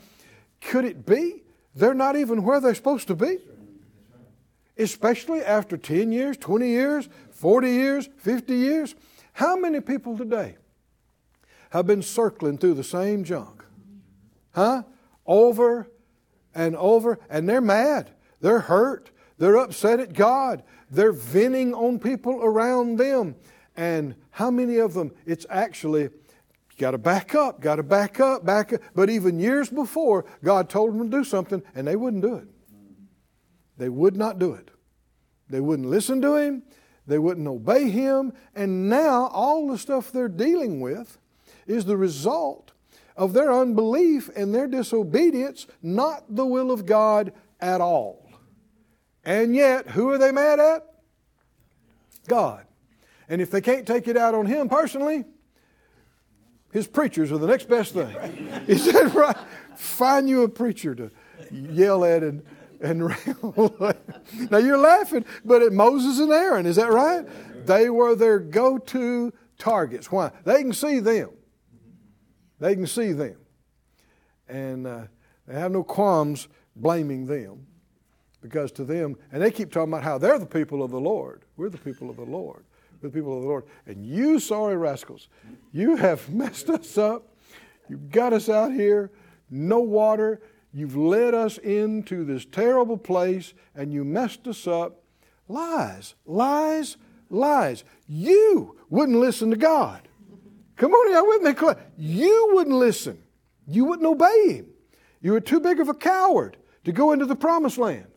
Could 0.61 0.85
it 0.85 1.05
be 1.05 1.43
they're 1.75 1.93
not 1.93 2.15
even 2.15 2.43
where 2.43 2.59
they're 2.59 2.75
supposed 2.75 3.07
to 3.07 3.15
be? 3.15 3.37
Especially 4.77 5.41
after 5.41 5.77
10 5.77 6.11
years, 6.11 6.37
20 6.37 6.67
years, 6.67 7.09
40 7.31 7.69
years, 7.69 8.09
50 8.17 8.55
years. 8.55 8.95
How 9.33 9.55
many 9.55 9.79
people 9.79 10.17
today 10.17 10.55
have 11.71 11.87
been 11.87 12.01
circling 12.01 12.57
through 12.57 12.75
the 12.75 12.83
same 12.83 13.23
junk. 13.23 13.63
Huh? 14.53 14.83
Over 15.25 15.87
and 16.53 16.75
over. 16.75 17.19
And 17.29 17.47
they're 17.47 17.61
mad. 17.61 18.11
They're 18.41 18.59
hurt. 18.59 19.09
They're 19.37 19.57
upset 19.57 19.99
at 19.99 20.13
God. 20.13 20.63
They're 20.89 21.13
venting 21.13 21.73
on 21.73 21.97
people 21.97 22.43
around 22.43 22.97
them. 22.97 23.35
And 23.77 24.15
how 24.31 24.51
many 24.51 24.77
of 24.77 24.93
them, 24.93 25.13
it's 25.25 25.45
actually, 25.49 26.09
got 26.77 26.91
to 26.91 26.97
back 26.97 27.35
up, 27.35 27.61
got 27.61 27.75
to 27.75 27.83
back 27.83 28.19
up, 28.19 28.45
back 28.45 28.73
up. 28.73 28.81
But 28.95 29.09
even 29.09 29.39
years 29.39 29.69
before, 29.69 30.25
God 30.43 30.69
told 30.69 30.93
them 30.93 31.09
to 31.09 31.17
do 31.17 31.23
something, 31.23 31.61
and 31.75 31.87
they 31.87 31.95
wouldn't 31.95 32.23
do 32.23 32.35
it. 32.35 32.47
They 33.77 33.89
would 33.89 34.15
not 34.15 34.39
do 34.39 34.53
it. 34.53 34.69
They 35.49 35.59
wouldn't 35.59 35.89
listen 35.89 36.21
to 36.21 36.35
him, 36.35 36.63
they 37.05 37.19
wouldn't 37.19 37.47
obey 37.47 37.89
him, 37.89 38.31
and 38.55 38.89
now 38.89 39.27
all 39.27 39.67
the 39.67 39.77
stuff 39.77 40.11
they're 40.11 40.29
dealing 40.29 40.79
with 40.79 41.17
is 41.67 41.85
the 41.85 41.97
result 41.97 42.71
of 43.17 43.33
their 43.33 43.51
unbelief 43.51 44.29
and 44.35 44.55
their 44.55 44.67
disobedience, 44.67 45.67
not 45.81 46.23
the 46.33 46.45
will 46.45 46.71
of 46.71 46.85
God 46.85 47.33
at 47.59 47.81
all. 47.81 48.31
And 49.23 49.55
yet, 49.55 49.89
who 49.89 50.09
are 50.09 50.17
they 50.17 50.31
mad 50.31 50.59
at? 50.59 50.87
God. 52.27 52.65
And 53.27 53.41
if 53.41 53.51
they 53.51 53.61
can't 53.61 53.85
take 53.85 54.07
it 54.07 54.17
out 54.17 54.33
on 54.33 54.45
him 54.45 54.69
personally, 54.69 55.25
his 56.71 56.87
preachers 56.87 57.31
are 57.31 57.37
the 57.37 57.47
next 57.47 57.67
best 57.67 57.93
thing. 57.93 58.07
Is 58.67 58.91
that 58.91 59.13
right? 59.13 59.37
Find 59.75 60.29
you 60.29 60.43
a 60.43 60.49
preacher 60.49 60.95
to 60.95 61.11
yell 61.51 62.05
at 62.05 62.23
and, 62.23 62.43
and 62.81 62.99
now 64.51 64.57
you're 64.57 64.77
laughing, 64.77 65.25
but 65.45 65.61
at 65.61 65.73
Moses 65.73 66.19
and 66.19 66.31
Aaron, 66.31 66.65
is 66.65 66.77
that 66.77 66.91
right? 66.91 67.25
They 67.65 67.89
were 67.89 68.15
their 68.15 68.39
go 68.39 68.77
to 68.77 69.31
targets. 69.57 70.11
Why? 70.11 70.31
They 70.45 70.61
can 70.61 70.73
see 70.73 70.99
them. 70.99 71.29
They 72.59 72.75
can 72.75 72.87
see 72.87 73.11
them. 73.11 73.37
And 74.47 74.87
uh, 74.87 75.03
they 75.47 75.59
have 75.59 75.71
no 75.71 75.83
qualms 75.83 76.47
blaming 76.75 77.25
them 77.25 77.67
because 78.41 78.71
to 78.73 78.83
them, 78.83 79.15
and 79.31 79.41
they 79.41 79.51
keep 79.51 79.71
talking 79.71 79.93
about 79.93 80.03
how 80.03 80.17
they're 80.17 80.39
the 80.39 80.45
people 80.45 80.81
of 80.83 80.91
the 80.91 80.99
Lord. 80.99 81.43
We're 81.57 81.69
the 81.69 81.77
people 81.77 82.09
of 82.09 82.15
the 82.15 82.25
Lord. 82.25 82.65
We're 83.01 83.09
people 83.09 83.35
of 83.35 83.41
the 83.41 83.47
Lord. 83.47 83.65
And 83.85 84.05
you, 84.05 84.39
sorry 84.39 84.77
rascals, 84.77 85.27
you 85.71 85.95
have 85.95 86.29
messed 86.33 86.69
us 86.69 86.97
up. 86.97 87.35
You've 87.89 88.09
got 88.09 88.33
us 88.33 88.47
out 88.47 88.71
here, 88.71 89.11
no 89.49 89.79
water. 89.79 90.41
You've 90.73 90.95
led 90.95 91.33
us 91.33 91.57
into 91.57 92.23
this 92.23 92.45
terrible 92.45 92.97
place 92.97 93.53
and 93.75 93.91
you 93.91 94.05
messed 94.05 94.47
us 94.47 94.67
up. 94.67 95.03
Lies, 95.47 96.15
lies, 96.25 96.95
lies. 97.29 97.83
You 98.07 98.77
wouldn't 98.89 99.17
listen 99.17 99.49
to 99.51 99.57
God. 99.57 100.07
Come 100.77 100.93
on, 100.93 101.11
y'all 101.11 101.27
with 101.27 101.41
me? 101.41 101.83
You 101.97 102.51
wouldn't 102.53 102.77
listen. 102.77 103.21
You 103.67 103.85
wouldn't 103.85 104.07
obey 104.07 104.53
Him. 104.53 104.67
You 105.21 105.33
were 105.33 105.41
too 105.41 105.59
big 105.59 105.79
of 105.79 105.89
a 105.89 105.93
coward 105.93 106.57
to 106.85 106.91
go 106.91 107.11
into 107.11 107.25
the 107.25 107.35
promised 107.35 107.77
land. 107.77 108.07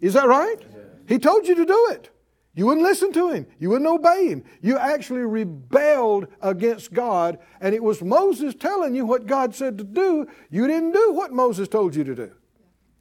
Is 0.00 0.14
that 0.14 0.26
right? 0.26 0.58
He 1.06 1.18
told 1.18 1.46
you 1.46 1.54
to 1.54 1.64
do 1.64 1.88
it. 1.92 2.10
You 2.54 2.66
wouldn't 2.66 2.84
listen 2.84 3.12
to 3.12 3.30
him. 3.30 3.46
You 3.58 3.70
wouldn't 3.70 3.88
obey 3.88 4.28
him. 4.28 4.44
You 4.60 4.76
actually 4.76 5.20
rebelled 5.20 6.26
against 6.40 6.92
God, 6.92 7.38
and 7.60 7.74
it 7.74 7.82
was 7.82 8.02
Moses 8.02 8.54
telling 8.54 8.94
you 8.94 9.06
what 9.06 9.26
God 9.26 9.54
said 9.54 9.78
to 9.78 9.84
do. 9.84 10.26
You 10.50 10.66
didn't 10.66 10.92
do 10.92 11.12
what 11.12 11.32
Moses 11.32 11.68
told 11.68 11.94
you 11.94 12.02
to 12.04 12.14
do. 12.14 12.32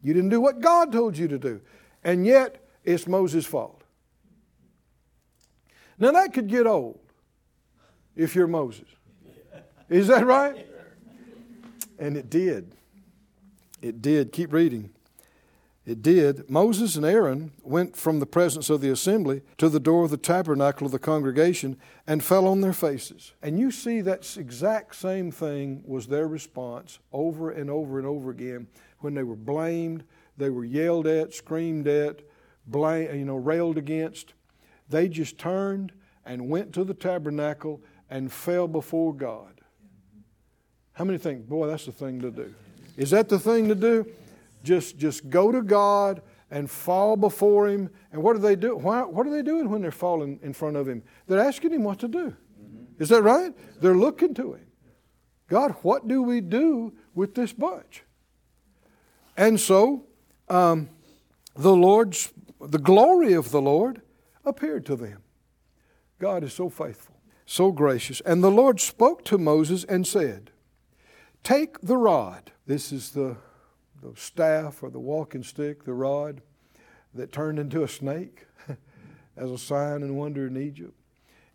You 0.04 0.14
didn't 0.14 0.30
do 0.30 0.40
what 0.40 0.62
God 0.62 0.92
told 0.92 1.18
you 1.18 1.28
to 1.28 1.40
do. 1.40 1.62
And 2.04 2.26
yet, 2.26 2.64
it's 2.84 3.08
Moses' 3.08 3.46
fault. 3.46 3.84
Now, 5.98 6.12
that 6.12 6.34
could 6.34 6.48
get 6.48 6.66
old 6.66 7.00
if 8.16 8.36
you're 8.36 8.48
Moses. 8.48 8.88
Is 9.90 10.08
that 10.08 10.26
right? 10.26 10.68
And 11.98 12.16
it 12.16 12.30
did. 12.30 12.72
It 13.82 14.02
did. 14.02 14.32
Keep 14.32 14.54
reading. 14.54 14.92
It 15.90 16.04
did. 16.04 16.48
Moses 16.48 16.96
and 16.98 17.04
Aaron 17.04 17.52
went 17.64 17.96
from 17.96 18.20
the 18.20 18.28
presence 18.28 18.70
of 18.70 18.80
the 18.80 18.92
assembly 18.92 19.42
to 19.58 19.70
the 19.70 19.80
door 19.80 20.04
of 20.04 20.12
the 20.12 20.18
tabernacle 20.18 20.86
of 20.86 20.92
the 20.92 21.00
congregation 21.00 21.78
and 22.06 22.24
fell 22.24 22.46
on 22.46 22.62
their 22.62 22.74
faces. 22.74 23.34
And 23.42 23.58
you 23.58 23.72
see 23.72 24.00
that 24.02 24.38
exact 24.38 24.96
same 24.96 25.32
thing 25.32 25.82
was 25.84 26.06
their 26.06 26.28
response 26.28 27.00
over 27.12 27.50
and 27.50 27.72
over 27.72 27.98
and 27.98 28.06
over 28.06 28.30
again 28.30 28.68
when 29.00 29.16
they 29.16 29.24
were 29.24 29.36
blamed, 29.36 30.04
they 30.38 30.52
were 30.52 30.64
yelled 30.64 31.08
at, 31.08 31.34
screamed 31.34 31.88
at, 31.88 32.22
blame, 32.68 33.18
you 33.18 33.26
know, 33.26 33.38
railed 33.38 33.80
against. 33.80 34.36
They 34.90 35.10
just 35.10 35.40
turned 35.40 35.92
and 36.24 36.50
went 36.50 36.72
to 36.74 36.84
the 36.84 36.94
tabernacle 36.94 37.82
and 38.12 38.32
fell 38.32 38.68
before 38.68 39.12
God. 39.12 39.60
How 40.94 41.04
many 41.04 41.18
think, 41.18 41.50
boy, 41.50 41.66
that's 41.66 41.88
the 41.88 41.92
thing 41.92 42.22
to 42.22 42.30
do? 42.30 42.54
Is 42.96 43.10
that 43.10 43.28
the 43.28 43.40
thing 43.40 43.70
to 43.70 43.76
do? 43.76 44.06
Just, 44.64 44.98
just 44.98 45.30
go 45.30 45.52
to 45.52 45.62
God 45.62 46.22
and 46.52 46.70
fall 46.70 47.16
before 47.16 47.68
Him. 47.68 47.90
And 48.12 48.24
what 48.24 48.34
do 48.34 48.40
they 48.40 48.56
do? 48.56 48.76
Why, 48.76 49.02
what 49.02 49.28
are 49.28 49.32
they 49.32 49.42
doing 49.42 49.70
when 49.70 49.82
they're 49.82 49.92
falling 49.92 50.40
in 50.42 50.54
front 50.54 50.78
of 50.78 50.88
Him? 50.88 51.04
They're 51.28 51.40
asking 51.40 51.72
Him 51.72 51.84
what 51.84 52.00
to 52.00 52.08
do. 52.08 52.36
Mm-hmm. 52.62 53.02
Is 53.04 53.10
that 53.10 53.22
right? 53.22 53.54
They're 53.82 53.96
looking 53.96 54.34
to 54.36 54.54
Him. 54.54 54.66
God, 55.48 55.76
what 55.82 56.08
do 56.08 56.22
we 56.22 56.42
do 56.42 56.94
with 57.14 57.36
this 57.36 57.54
bunch? 57.54 58.04
And 59.36 59.60
so, 59.60 60.06
um, 60.48 60.90
the 61.56 61.76
Lord's, 61.76 62.32
the 62.60 62.78
glory 62.78 63.34
of 63.34 63.52
the 63.52 63.62
Lord 63.62 64.02
appeared 64.46 64.86
to 64.88 64.96
them. 64.96 65.24
God 66.20 66.44
is 66.44 66.54
so 66.54 66.70
faithful, 66.70 67.16
so 67.46 67.72
gracious. 67.72 68.22
And 68.22 68.44
the 68.44 68.52
Lord 68.52 68.80
spoke 68.80 69.24
to 69.26 69.38
Moses 69.38 69.84
and 69.86 70.06
said, 70.06 70.52
Take 71.44 71.80
the 71.82 71.98
rod. 71.98 72.52
This 72.66 72.92
is 72.92 73.12
the 73.12 73.38
the 74.02 74.14
staff 74.16 74.82
or 74.84 74.90
the 74.90 75.00
walking 75.00 75.44
stick, 75.44 75.84
the 75.84 75.94
rod 75.94 76.42
that 77.14 77.32
turned 77.32 77.60
into 77.60 77.84
a 77.84 77.88
snake 77.88 78.46
as 79.38 79.52
a 79.52 79.58
sign 79.58 80.04
and 80.04 80.18
wonder 80.18 80.48
in 80.48 80.58
Egypt. 80.58 80.94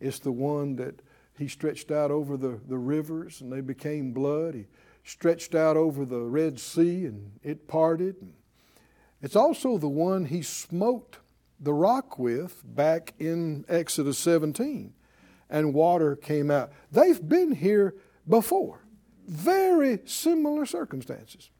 It's 0.00 0.18
the 0.18 0.32
one 0.32 0.76
that 0.76 1.00
he 1.38 1.48
stretched 1.48 1.90
out 1.90 2.10
over 2.10 2.36
the, 2.36 2.60
the 2.68 2.78
rivers 2.78 3.40
and 3.40 3.52
they 3.52 3.60
became 3.60 4.12
blood. 4.12 4.54
He 4.54 4.66
stretched 5.04 5.54
out 5.54 5.76
over 5.76 6.04
the 6.04 6.20
Red 6.20 6.60
Sea 6.60 7.06
and 7.06 7.32
it 7.42 7.66
parted. 7.66 8.16
It's 9.22 9.36
also 9.36 9.78
the 9.78 9.88
one 9.88 10.26
he 10.26 10.42
smote 10.42 11.18
the 11.58 11.72
rock 11.72 12.18
with 12.18 12.62
back 12.64 13.14
in 13.18 13.64
Exodus 13.68 14.18
17 14.18 14.92
and 15.48 15.74
water 15.74 16.16
came 16.16 16.50
out. 16.50 16.72
They've 16.90 17.26
been 17.26 17.52
here 17.52 17.94
before. 18.28 18.80
Very 19.26 20.00
similar 20.04 20.66
circumstances. 20.66 21.50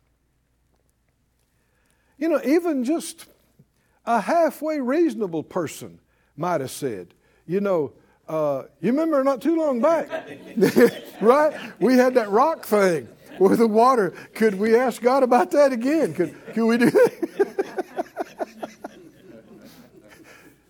You 2.18 2.28
know, 2.28 2.40
even 2.44 2.84
just 2.84 3.26
a 4.06 4.20
halfway 4.20 4.80
reasonable 4.80 5.42
person 5.42 6.00
might 6.36 6.60
have 6.60 6.70
said, 6.70 7.14
you 7.46 7.60
know, 7.60 7.92
uh, 8.28 8.64
you 8.80 8.90
remember 8.90 9.22
not 9.22 9.42
too 9.42 9.56
long 9.56 9.80
back, 9.80 10.08
right? 11.20 11.54
We 11.78 11.94
had 11.94 12.14
that 12.14 12.30
rock 12.30 12.64
thing 12.64 13.08
where 13.38 13.56
the 13.56 13.66
water. 13.66 14.14
Could 14.34 14.54
we 14.54 14.76
ask 14.76 15.02
God 15.02 15.22
about 15.22 15.50
that 15.50 15.72
again? 15.72 16.14
Could, 16.14 16.34
could 16.54 16.66
we 16.66 16.78
do 16.78 16.90
that? 16.90 18.68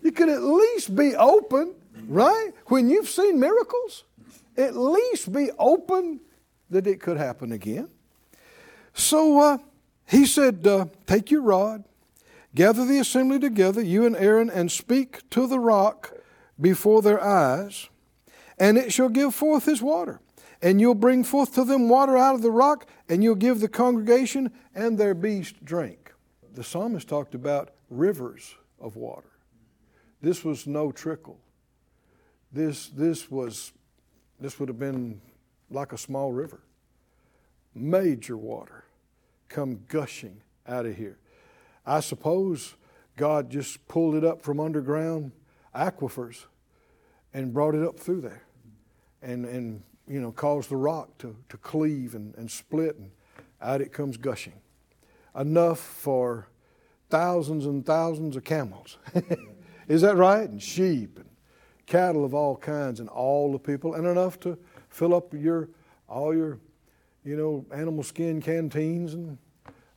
you 0.03 0.11
could 0.11 0.29
at 0.29 0.41
least 0.41 0.95
be 0.95 1.15
open, 1.15 1.75
right? 2.07 2.51
When 2.65 2.89
you've 2.89 3.09
seen 3.09 3.39
miracles, 3.39 4.03
at 4.57 4.75
least 4.75 5.31
be 5.31 5.51
open 5.57 6.19
that 6.69 6.87
it 6.87 6.99
could 6.99 7.17
happen 7.17 7.51
again. 7.51 7.89
So, 8.93 9.39
uh, 9.39 9.57
he 10.07 10.25
said, 10.25 10.65
uh, 10.67 10.85
Take 11.07 11.31
your 11.31 11.41
rod, 11.41 11.83
gather 12.53 12.85
the 12.85 12.99
assembly 12.99 13.39
together, 13.39 13.81
you 13.81 14.05
and 14.05 14.15
Aaron, 14.15 14.49
and 14.49 14.71
speak 14.71 15.29
to 15.31 15.47
the 15.47 15.59
rock 15.59 16.13
before 16.59 17.01
their 17.01 17.21
eyes, 17.21 17.89
and 18.57 18.77
it 18.77 18.93
shall 18.93 19.09
give 19.09 19.33
forth 19.33 19.65
his 19.65 19.81
water. 19.81 20.21
And 20.61 20.79
you'll 20.79 20.95
bring 20.95 21.23
forth 21.23 21.53
to 21.55 21.63
them 21.63 21.89
water 21.89 22.17
out 22.17 22.35
of 22.35 22.41
the 22.41 22.51
rock, 22.51 22.87
and 23.09 23.23
you'll 23.23 23.35
give 23.35 23.59
the 23.59 23.67
congregation 23.67 24.51
and 24.73 24.97
their 24.97 25.13
beast 25.13 25.63
drink. 25.65 26.13
The 26.53 26.63
psalmist 26.63 27.07
talked 27.07 27.35
about 27.35 27.71
rivers 27.89 28.55
of 28.79 28.95
water. 28.95 29.31
This 30.21 30.43
was 30.43 30.65
no 30.65 30.91
trickle. 30.91 31.39
This, 32.51 32.87
this 32.87 33.29
was 33.29 33.73
this 34.39 34.59
would 34.59 34.69
have 34.69 34.79
been 34.79 35.21
like 35.69 35.93
a 35.93 35.97
small 35.97 36.31
river. 36.31 36.61
Major 37.73 38.37
water 38.37 38.84
come 39.55 39.79
gushing 39.87 40.41
out 40.67 40.85
of 40.85 40.97
here. 40.97 41.17
I 41.85 42.01
suppose 42.01 42.75
God 43.15 43.49
just 43.49 43.87
pulled 43.87 44.15
it 44.15 44.25
up 44.25 44.41
from 44.41 44.59
underground 44.59 45.31
aquifers 45.73 46.43
and 47.33 47.53
brought 47.53 47.73
it 47.73 47.81
up 47.81 47.97
through 47.97 48.19
there 48.19 48.43
and, 49.21 49.45
and 49.45 49.81
you 50.07 50.19
know, 50.19 50.33
caused 50.33 50.69
the 50.69 50.75
rock 50.75 51.17
to, 51.19 51.37
to 51.47 51.55
cleave 51.57 52.15
and, 52.15 52.35
and 52.35 52.51
split, 52.51 52.97
and 52.97 53.11
out 53.61 53.79
it 53.79 53.93
comes 53.93 54.17
gushing. 54.17 54.59
Enough 55.33 55.79
for 55.79 56.49
thousands 57.09 57.65
and 57.65 57.85
thousands 57.85 58.35
of 58.35 58.43
camels. 58.43 58.97
Is 59.87 60.01
that 60.01 60.17
right? 60.17 60.49
And 60.49 60.61
sheep 60.61 61.17
and 61.17 61.29
cattle 61.85 62.25
of 62.25 62.33
all 62.33 62.57
kinds 62.57 62.99
and 62.99 63.07
all 63.07 63.53
the 63.53 63.59
people, 63.59 63.93
and 63.93 64.05
enough 64.05 64.37
to 64.41 64.57
fill 64.89 65.15
up 65.15 65.33
your 65.33 65.69
all 66.09 66.35
your 66.35 66.59
you 67.23 67.35
know, 67.35 67.65
animal 67.73 68.03
skin 68.03 68.39
canteens 68.41 69.15
and 69.15 69.37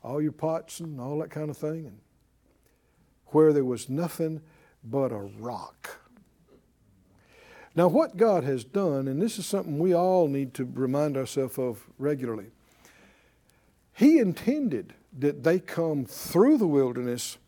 all 0.02 0.20
your 0.20 0.32
pots 0.32 0.80
and 0.80 1.00
all 1.00 1.18
that 1.18 1.30
kind 1.30 1.50
of 1.50 1.56
thing. 1.56 1.87
And 1.87 2.00
where 3.26 3.52
there 3.52 3.64
was 3.64 3.88
nothing 3.88 4.40
but 4.82 5.12
a 5.12 5.18
rock. 5.38 6.00
Now, 7.74 7.88
what 7.88 8.16
God 8.16 8.44
has 8.44 8.64
done, 8.64 9.06
and 9.06 9.20
this 9.20 9.38
is 9.38 9.46
something 9.46 9.78
we 9.78 9.94
all 9.94 10.26
need 10.26 10.54
to 10.54 10.64
remind 10.64 11.16
ourselves 11.16 11.58
of 11.58 11.84
regularly, 11.98 12.46
He 13.92 14.18
intended 14.18 14.94
that 15.16 15.44
they 15.44 15.58
come 15.58 16.04
through 16.04 16.58
the 16.58 16.66
wilderness 16.66 17.38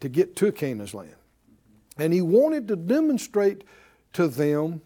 to 0.00 0.08
get 0.08 0.36
to 0.36 0.52
Canaan's 0.52 0.94
land. 0.94 1.14
And 1.96 2.12
he 2.12 2.20
wanted 2.20 2.68
to 2.68 2.76
demonstrate 2.76 3.64
to 4.12 4.28
them 4.28 4.82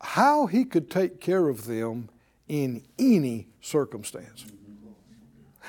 how 0.00 0.46
he 0.46 0.64
could 0.64 0.90
take 0.90 1.20
care 1.20 1.48
of 1.48 1.66
them 1.66 2.08
in 2.46 2.84
any 2.98 3.48
circumstance. 3.60 4.44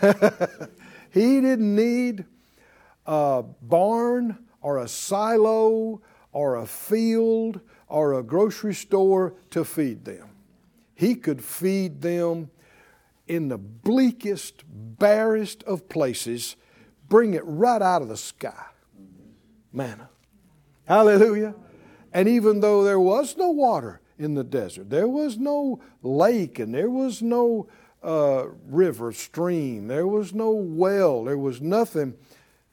he 1.12 1.41
didn't 1.41 1.75
need 1.75 2.25
a 3.05 3.43
barn 3.62 4.38
or 4.62 4.79
a 4.79 4.88
silo 4.88 6.01
or 6.31 6.57
a 6.57 6.65
field 6.65 7.59
or 7.88 8.13
a 8.13 8.23
grocery 8.23 8.73
store 8.73 9.33
to 9.49 9.65
feed 9.65 10.05
them. 10.05 10.29
He 10.95 11.15
could 11.15 11.43
feed 11.43 12.01
them 12.01 12.51
in 13.27 13.47
the 13.47 13.57
bleakest, 13.57 14.63
barest 14.67 15.63
of 15.63 15.88
places, 15.88 16.55
bring 17.07 17.33
it 17.33 17.43
right 17.45 17.81
out 17.81 18.01
of 18.01 18.09
the 18.09 18.17
sky. 18.17 18.65
Manna. 19.71 20.09
Hallelujah. 20.85 21.55
And 22.12 22.27
even 22.27 22.59
though 22.59 22.83
there 22.83 22.99
was 22.99 23.38
no 23.38 23.49
water 23.49 24.01
in 24.17 24.33
the 24.33 24.43
desert, 24.43 24.89
there 24.89 25.07
was 25.07 25.38
no 25.38 25.79
lake 26.01 26.57
and 26.59 26.73
there 26.73 26.89
was 26.89 27.21
no 27.21 27.67
uh, 28.03 28.45
river, 28.67 29.12
stream, 29.12 29.88
there 29.88 30.07
was 30.07 30.33
no 30.33 30.51
well, 30.51 31.25
there 31.25 31.38
was 31.38 31.62
nothing. 31.62 32.15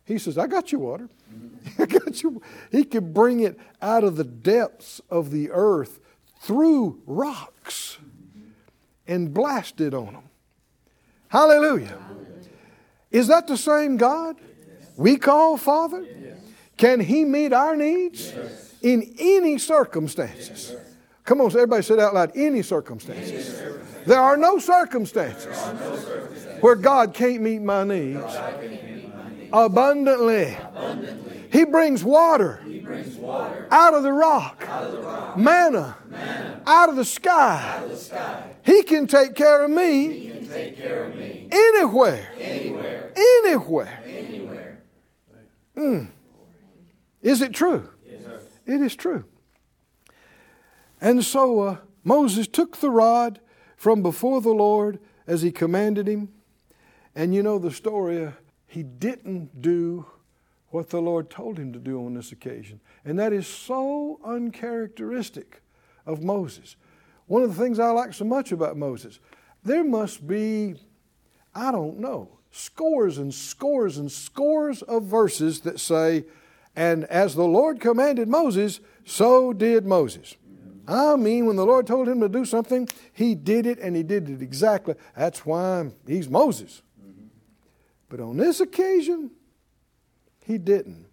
He 0.04 0.18
says, 0.18 0.38
I 0.38 0.46
got 0.46 0.70
you 0.72 0.78
water. 0.78 1.08
I 1.78 1.86
got 1.86 2.22
you. 2.22 2.40
He 2.70 2.84
could 2.84 3.12
bring 3.12 3.40
it 3.40 3.58
out 3.82 4.04
of 4.04 4.16
the 4.16 4.24
depths 4.24 5.00
of 5.10 5.30
the 5.30 5.50
earth 5.50 6.00
through 6.40 7.02
rocks 7.06 7.98
and 9.06 9.34
blast 9.34 9.80
it 9.80 9.94
on 9.94 10.12
them. 10.14 10.22
Hallelujah. 11.28 11.98
Is 13.10 13.28
that 13.28 13.46
the 13.46 13.56
same 13.56 13.96
God 13.96 14.36
we 14.96 15.16
call 15.16 15.56
Father? 15.56 16.04
Can 16.76 17.00
He 17.00 17.24
meet 17.24 17.52
our 17.52 17.76
needs 17.76 18.32
in 18.82 19.14
any 19.18 19.58
circumstances? 19.58 20.74
Come 21.26 21.40
on, 21.40 21.48
everybody 21.48 21.82
say 21.82 21.94
it 21.94 22.00
out 22.00 22.14
loud. 22.14 22.32
Any 22.36 22.62
circumstances. 22.62 23.60
There 24.06 24.20
are 24.20 24.36
no 24.36 24.58
circumstances 24.60 25.58
where 26.60 26.76
God 26.76 27.12
can't 27.12 27.42
meet 27.42 27.60
my 27.60 27.82
needs 27.82 28.22
abundantly. 29.52 30.56
He 31.50 31.64
brings 31.64 32.04
water 32.04 32.60
out 33.72 33.94
of 33.94 34.04
the 34.04 34.12
rock, 34.12 34.64
manna 35.36 35.96
out 36.64 36.88
of 36.88 36.96
the 36.96 37.04
sky. 37.04 37.82
He 38.62 38.84
can 38.84 39.08
take 39.08 39.34
care 39.34 39.64
of 39.64 39.70
me 39.70 40.30
anywhere. 41.50 42.28
Anywhere. 43.16 44.82
Mm. 45.76 46.08
Is 47.20 47.42
it 47.42 47.52
true? 47.52 47.88
It 48.64 48.80
is 48.80 48.94
true. 48.94 49.24
And 51.00 51.24
so 51.24 51.60
uh, 51.60 51.76
Moses 52.04 52.46
took 52.46 52.78
the 52.78 52.90
rod 52.90 53.40
from 53.76 54.02
before 54.02 54.40
the 54.40 54.54
Lord 54.54 54.98
as 55.26 55.42
he 55.42 55.50
commanded 55.52 56.08
him. 56.08 56.30
And 57.14 57.34
you 57.34 57.42
know 57.42 57.58
the 57.58 57.70
story, 57.70 58.24
uh, 58.24 58.32
he 58.66 58.82
didn't 58.82 59.60
do 59.60 60.06
what 60.70 60.90
the 60.90 61.00
Lord 61.00 61.30
told 61.30 61.58
him 61.58 61.72
to 61.72 61.78
do 61.78 62.04
on 62.04 62.14
this 62.14 62.32
occasion. 62.32 62.80
And 63.04 63.18
that 63.18 63.32
is 63.32 63.46
so 63.46 64.20
uncharacteristic 64.24 65.62
of 66.04 66.22
Moses. 66.22 66.76
One 67.26 67.42
of 67.42 67.56
the 67.56 67.62
things 67.62 67.78
I 67.78 67.90
like 67.90 68.12
so 68.12 68.24
much 68.24 68.52
about 68.52 68.76
Moses, 68.76 69.18
there 69.64 69.84
must 69.84 70.26
be, 70.26 70.74
I 71.54 71.72
don't 71.72 71.98
know, 71.98 72.38
scores 72.50 73.18
and 73.18 73.32
scores 73.32 73.98
and 73.98 74.10
scores 74.10 74.82
of 74.82 75.04
verses 75.04 75.60
that 75.60 75.80
say, 75.80 76.24
and 76.74 77.04
as 77.04 77.34
the 77.34 77.44
Lord 77.44 77.80
commanded 77.80 78.28
Moses, 78.28 78.80
so 79.04 79.52
did 79.52 79.86
Moses. 79.86 80.36
I 80.88 81.16
mean, 81.16 81.46
when 81.46 81.56
the 81.56 81.66
Lord 81.66 81.86
told 81.86 82.08
him 82.08 82.20
to 82.20 82.28
do 82.28 82.44
something, 82.44 82.88
he 83.12 83.34
did 83.34 83.66
it 83.66 83.78
and 83.78 83.96
he 83.96 84.02
did 84.02 84.28
it 84.28 84.42
exactly. 84.42 84.94
That's 85.16 85.44
why 85.44 85.90
he's 86.06 86.28
Moses. 86.28 86.82
Mm-hmm. 87.00 87.26
But 88.08 88.20
on 88.20 88.36
this 88.36 88.60
occasion, 88.60 89.30
he 90.44 90.58
didn't. 90.58 91.06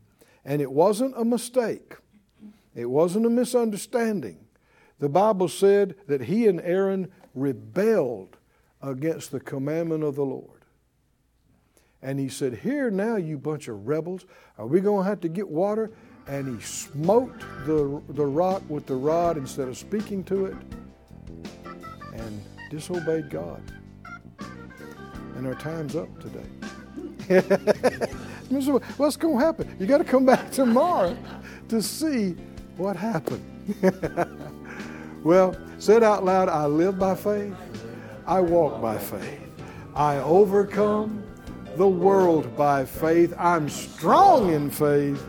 And 0.45 0.61
it 0.61 0.71
wasn't 0.71 1.15
a 1.17 1.25
mistake, 1.25 1.95
it 2.75 2.85
wasn't 2.85 3.25
a 3.25 3.29
misunderstanding. 3.29 4.39
The 4.99 5.09
Bible 5.09 5.49
said 5.49 5.95
that 6.07 6.21
he 6.21 6.47
and 6.47 6.61
Aaron 6.61 7.11
rebelled 7.33 8.37
against 8.81 9.31
the 9.31 9.39
commandment 9.39 10.03
of 10.03 10.15
the 10.15 10.23
Lord. 10.23 10.61
And 12.01 12.19
he 12.19 12.29
said, 12.29 12.59
Here 12.59 12.91
now, 12.91 13.15
you 13.15 13.37
bunch 13.37 13.67
of 13.67 13.87
rebels, 13.87 14.25
are 14.57 14.67
we 14.67 14.81
going 14.81 15.03
to 15.03 15.09
have 15.09 15.21
to 15.21 15.29
get 15.29 15.49
water? 15.49 15.91
And 16.27 16.55
he 16.55 16.63
smote 16.63 17.37
the, 17.65 18.01
the 18.09 18.25
rock 18.25 18.63
with 18.69 18.85
the 18.85 18.95
rod 18.95 19.37
instead 19.37 19.67
of 19.67 19.77
speaking 19.77 20.23
to 20.25 20.45
it 20.45 20.55
and 22.13 22.41
disobeyed 22.69 23.29
God. 23.29 23.61
And 25.35 25.47
our 25.47 25.55
time's 25.55 25.95
up 25.95 26.09
today. 26.19 26.45
What's 28.97 29.17
going 29.17 29.39
to 29.39 29.45
happen? 29.45 29.75
You 29.79 29.85
got 29.85 29.97
to 29.99 30.03
come 30.03 30.25
back 30.25 30.51
tomorrow 30.51 31.17
to 31.69 31.81
see 31.81 32.35
what 32.77 32.95
happened. 32.95 33.43
well, 35.23 35.55
said 35.77 36.03
out 36.03 36.23
loud, 36.23 36.49
I 36.49 36.65
live 36.65 36.99
by 36.99 37.15
faith, 37.15 37.55
I 38.25 38.41
walk 38.41 38.81
by 38.81 38.97
faith, 38.97 39.41
I 39.95 40.17
overcome 40.17 41.23
the 41.75 41.87
world 41.87 42.55
by 42.55 42.85
faith. 42.85 43.33
I'm 43.37 43.69
strong 43.69 44.53
in 44.53 44.69
faith, 44.69 45.23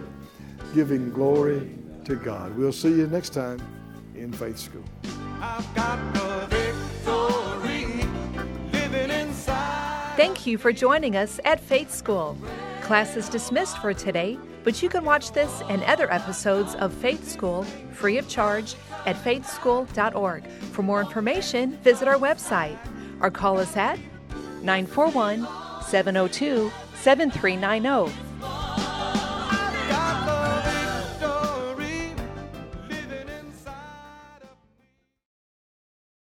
giving 0.74 1.08
glory 1.10 1.70
to 2.04 2.16
God. 2.16 2.56
We'll 2.56 2.72
see 2.72 2.90
you 2.90 3.06
next 3.06 3.30
time 3.30 3.60
in 4.16 4.32
Faith 4.32 4.58
School. 4.58 4.84
Thank 10.16 10.46
you 10.46 10.58
for 10.58 10.72
joining 10.72 11.16
us 11.16 11.40
at 11.44 11.60
Faith 11.60 11.92
School. 11.92 12.36
Class 12.82 13.16
is 13.16 13.28
dismissed 13.28 13.78
for 13.78 13.94
today, 13.94 14.38
but 14.64 14.82
you 14.82 14.88
can 14.88 15.04
watch 15.04 15.32
this 15.32 15.62
and 15.68 15.82
other 15.84 16.12
episodes 16.12 16.74
of 16.74 16.92
Faith 16.92 17.28
School 17.28 17.62
free 17.92 18.18
of 18.18 18.28
charge 18.28 18.74
at 19.06 19.16
faithschool.org. 19.16 20.46
For 20.72 20.82
more 20.82 21.00
information, 21.00 21.76
visit 21.78 22.08
our 22.08 22.18
website 22.18 22.78
or 23.20 23.30
call 23.30 23.58
us 23.58 23.76
at 23.76 23.98
941 24.62 25.46
702 25.82 26.70
7390 26.94 28.33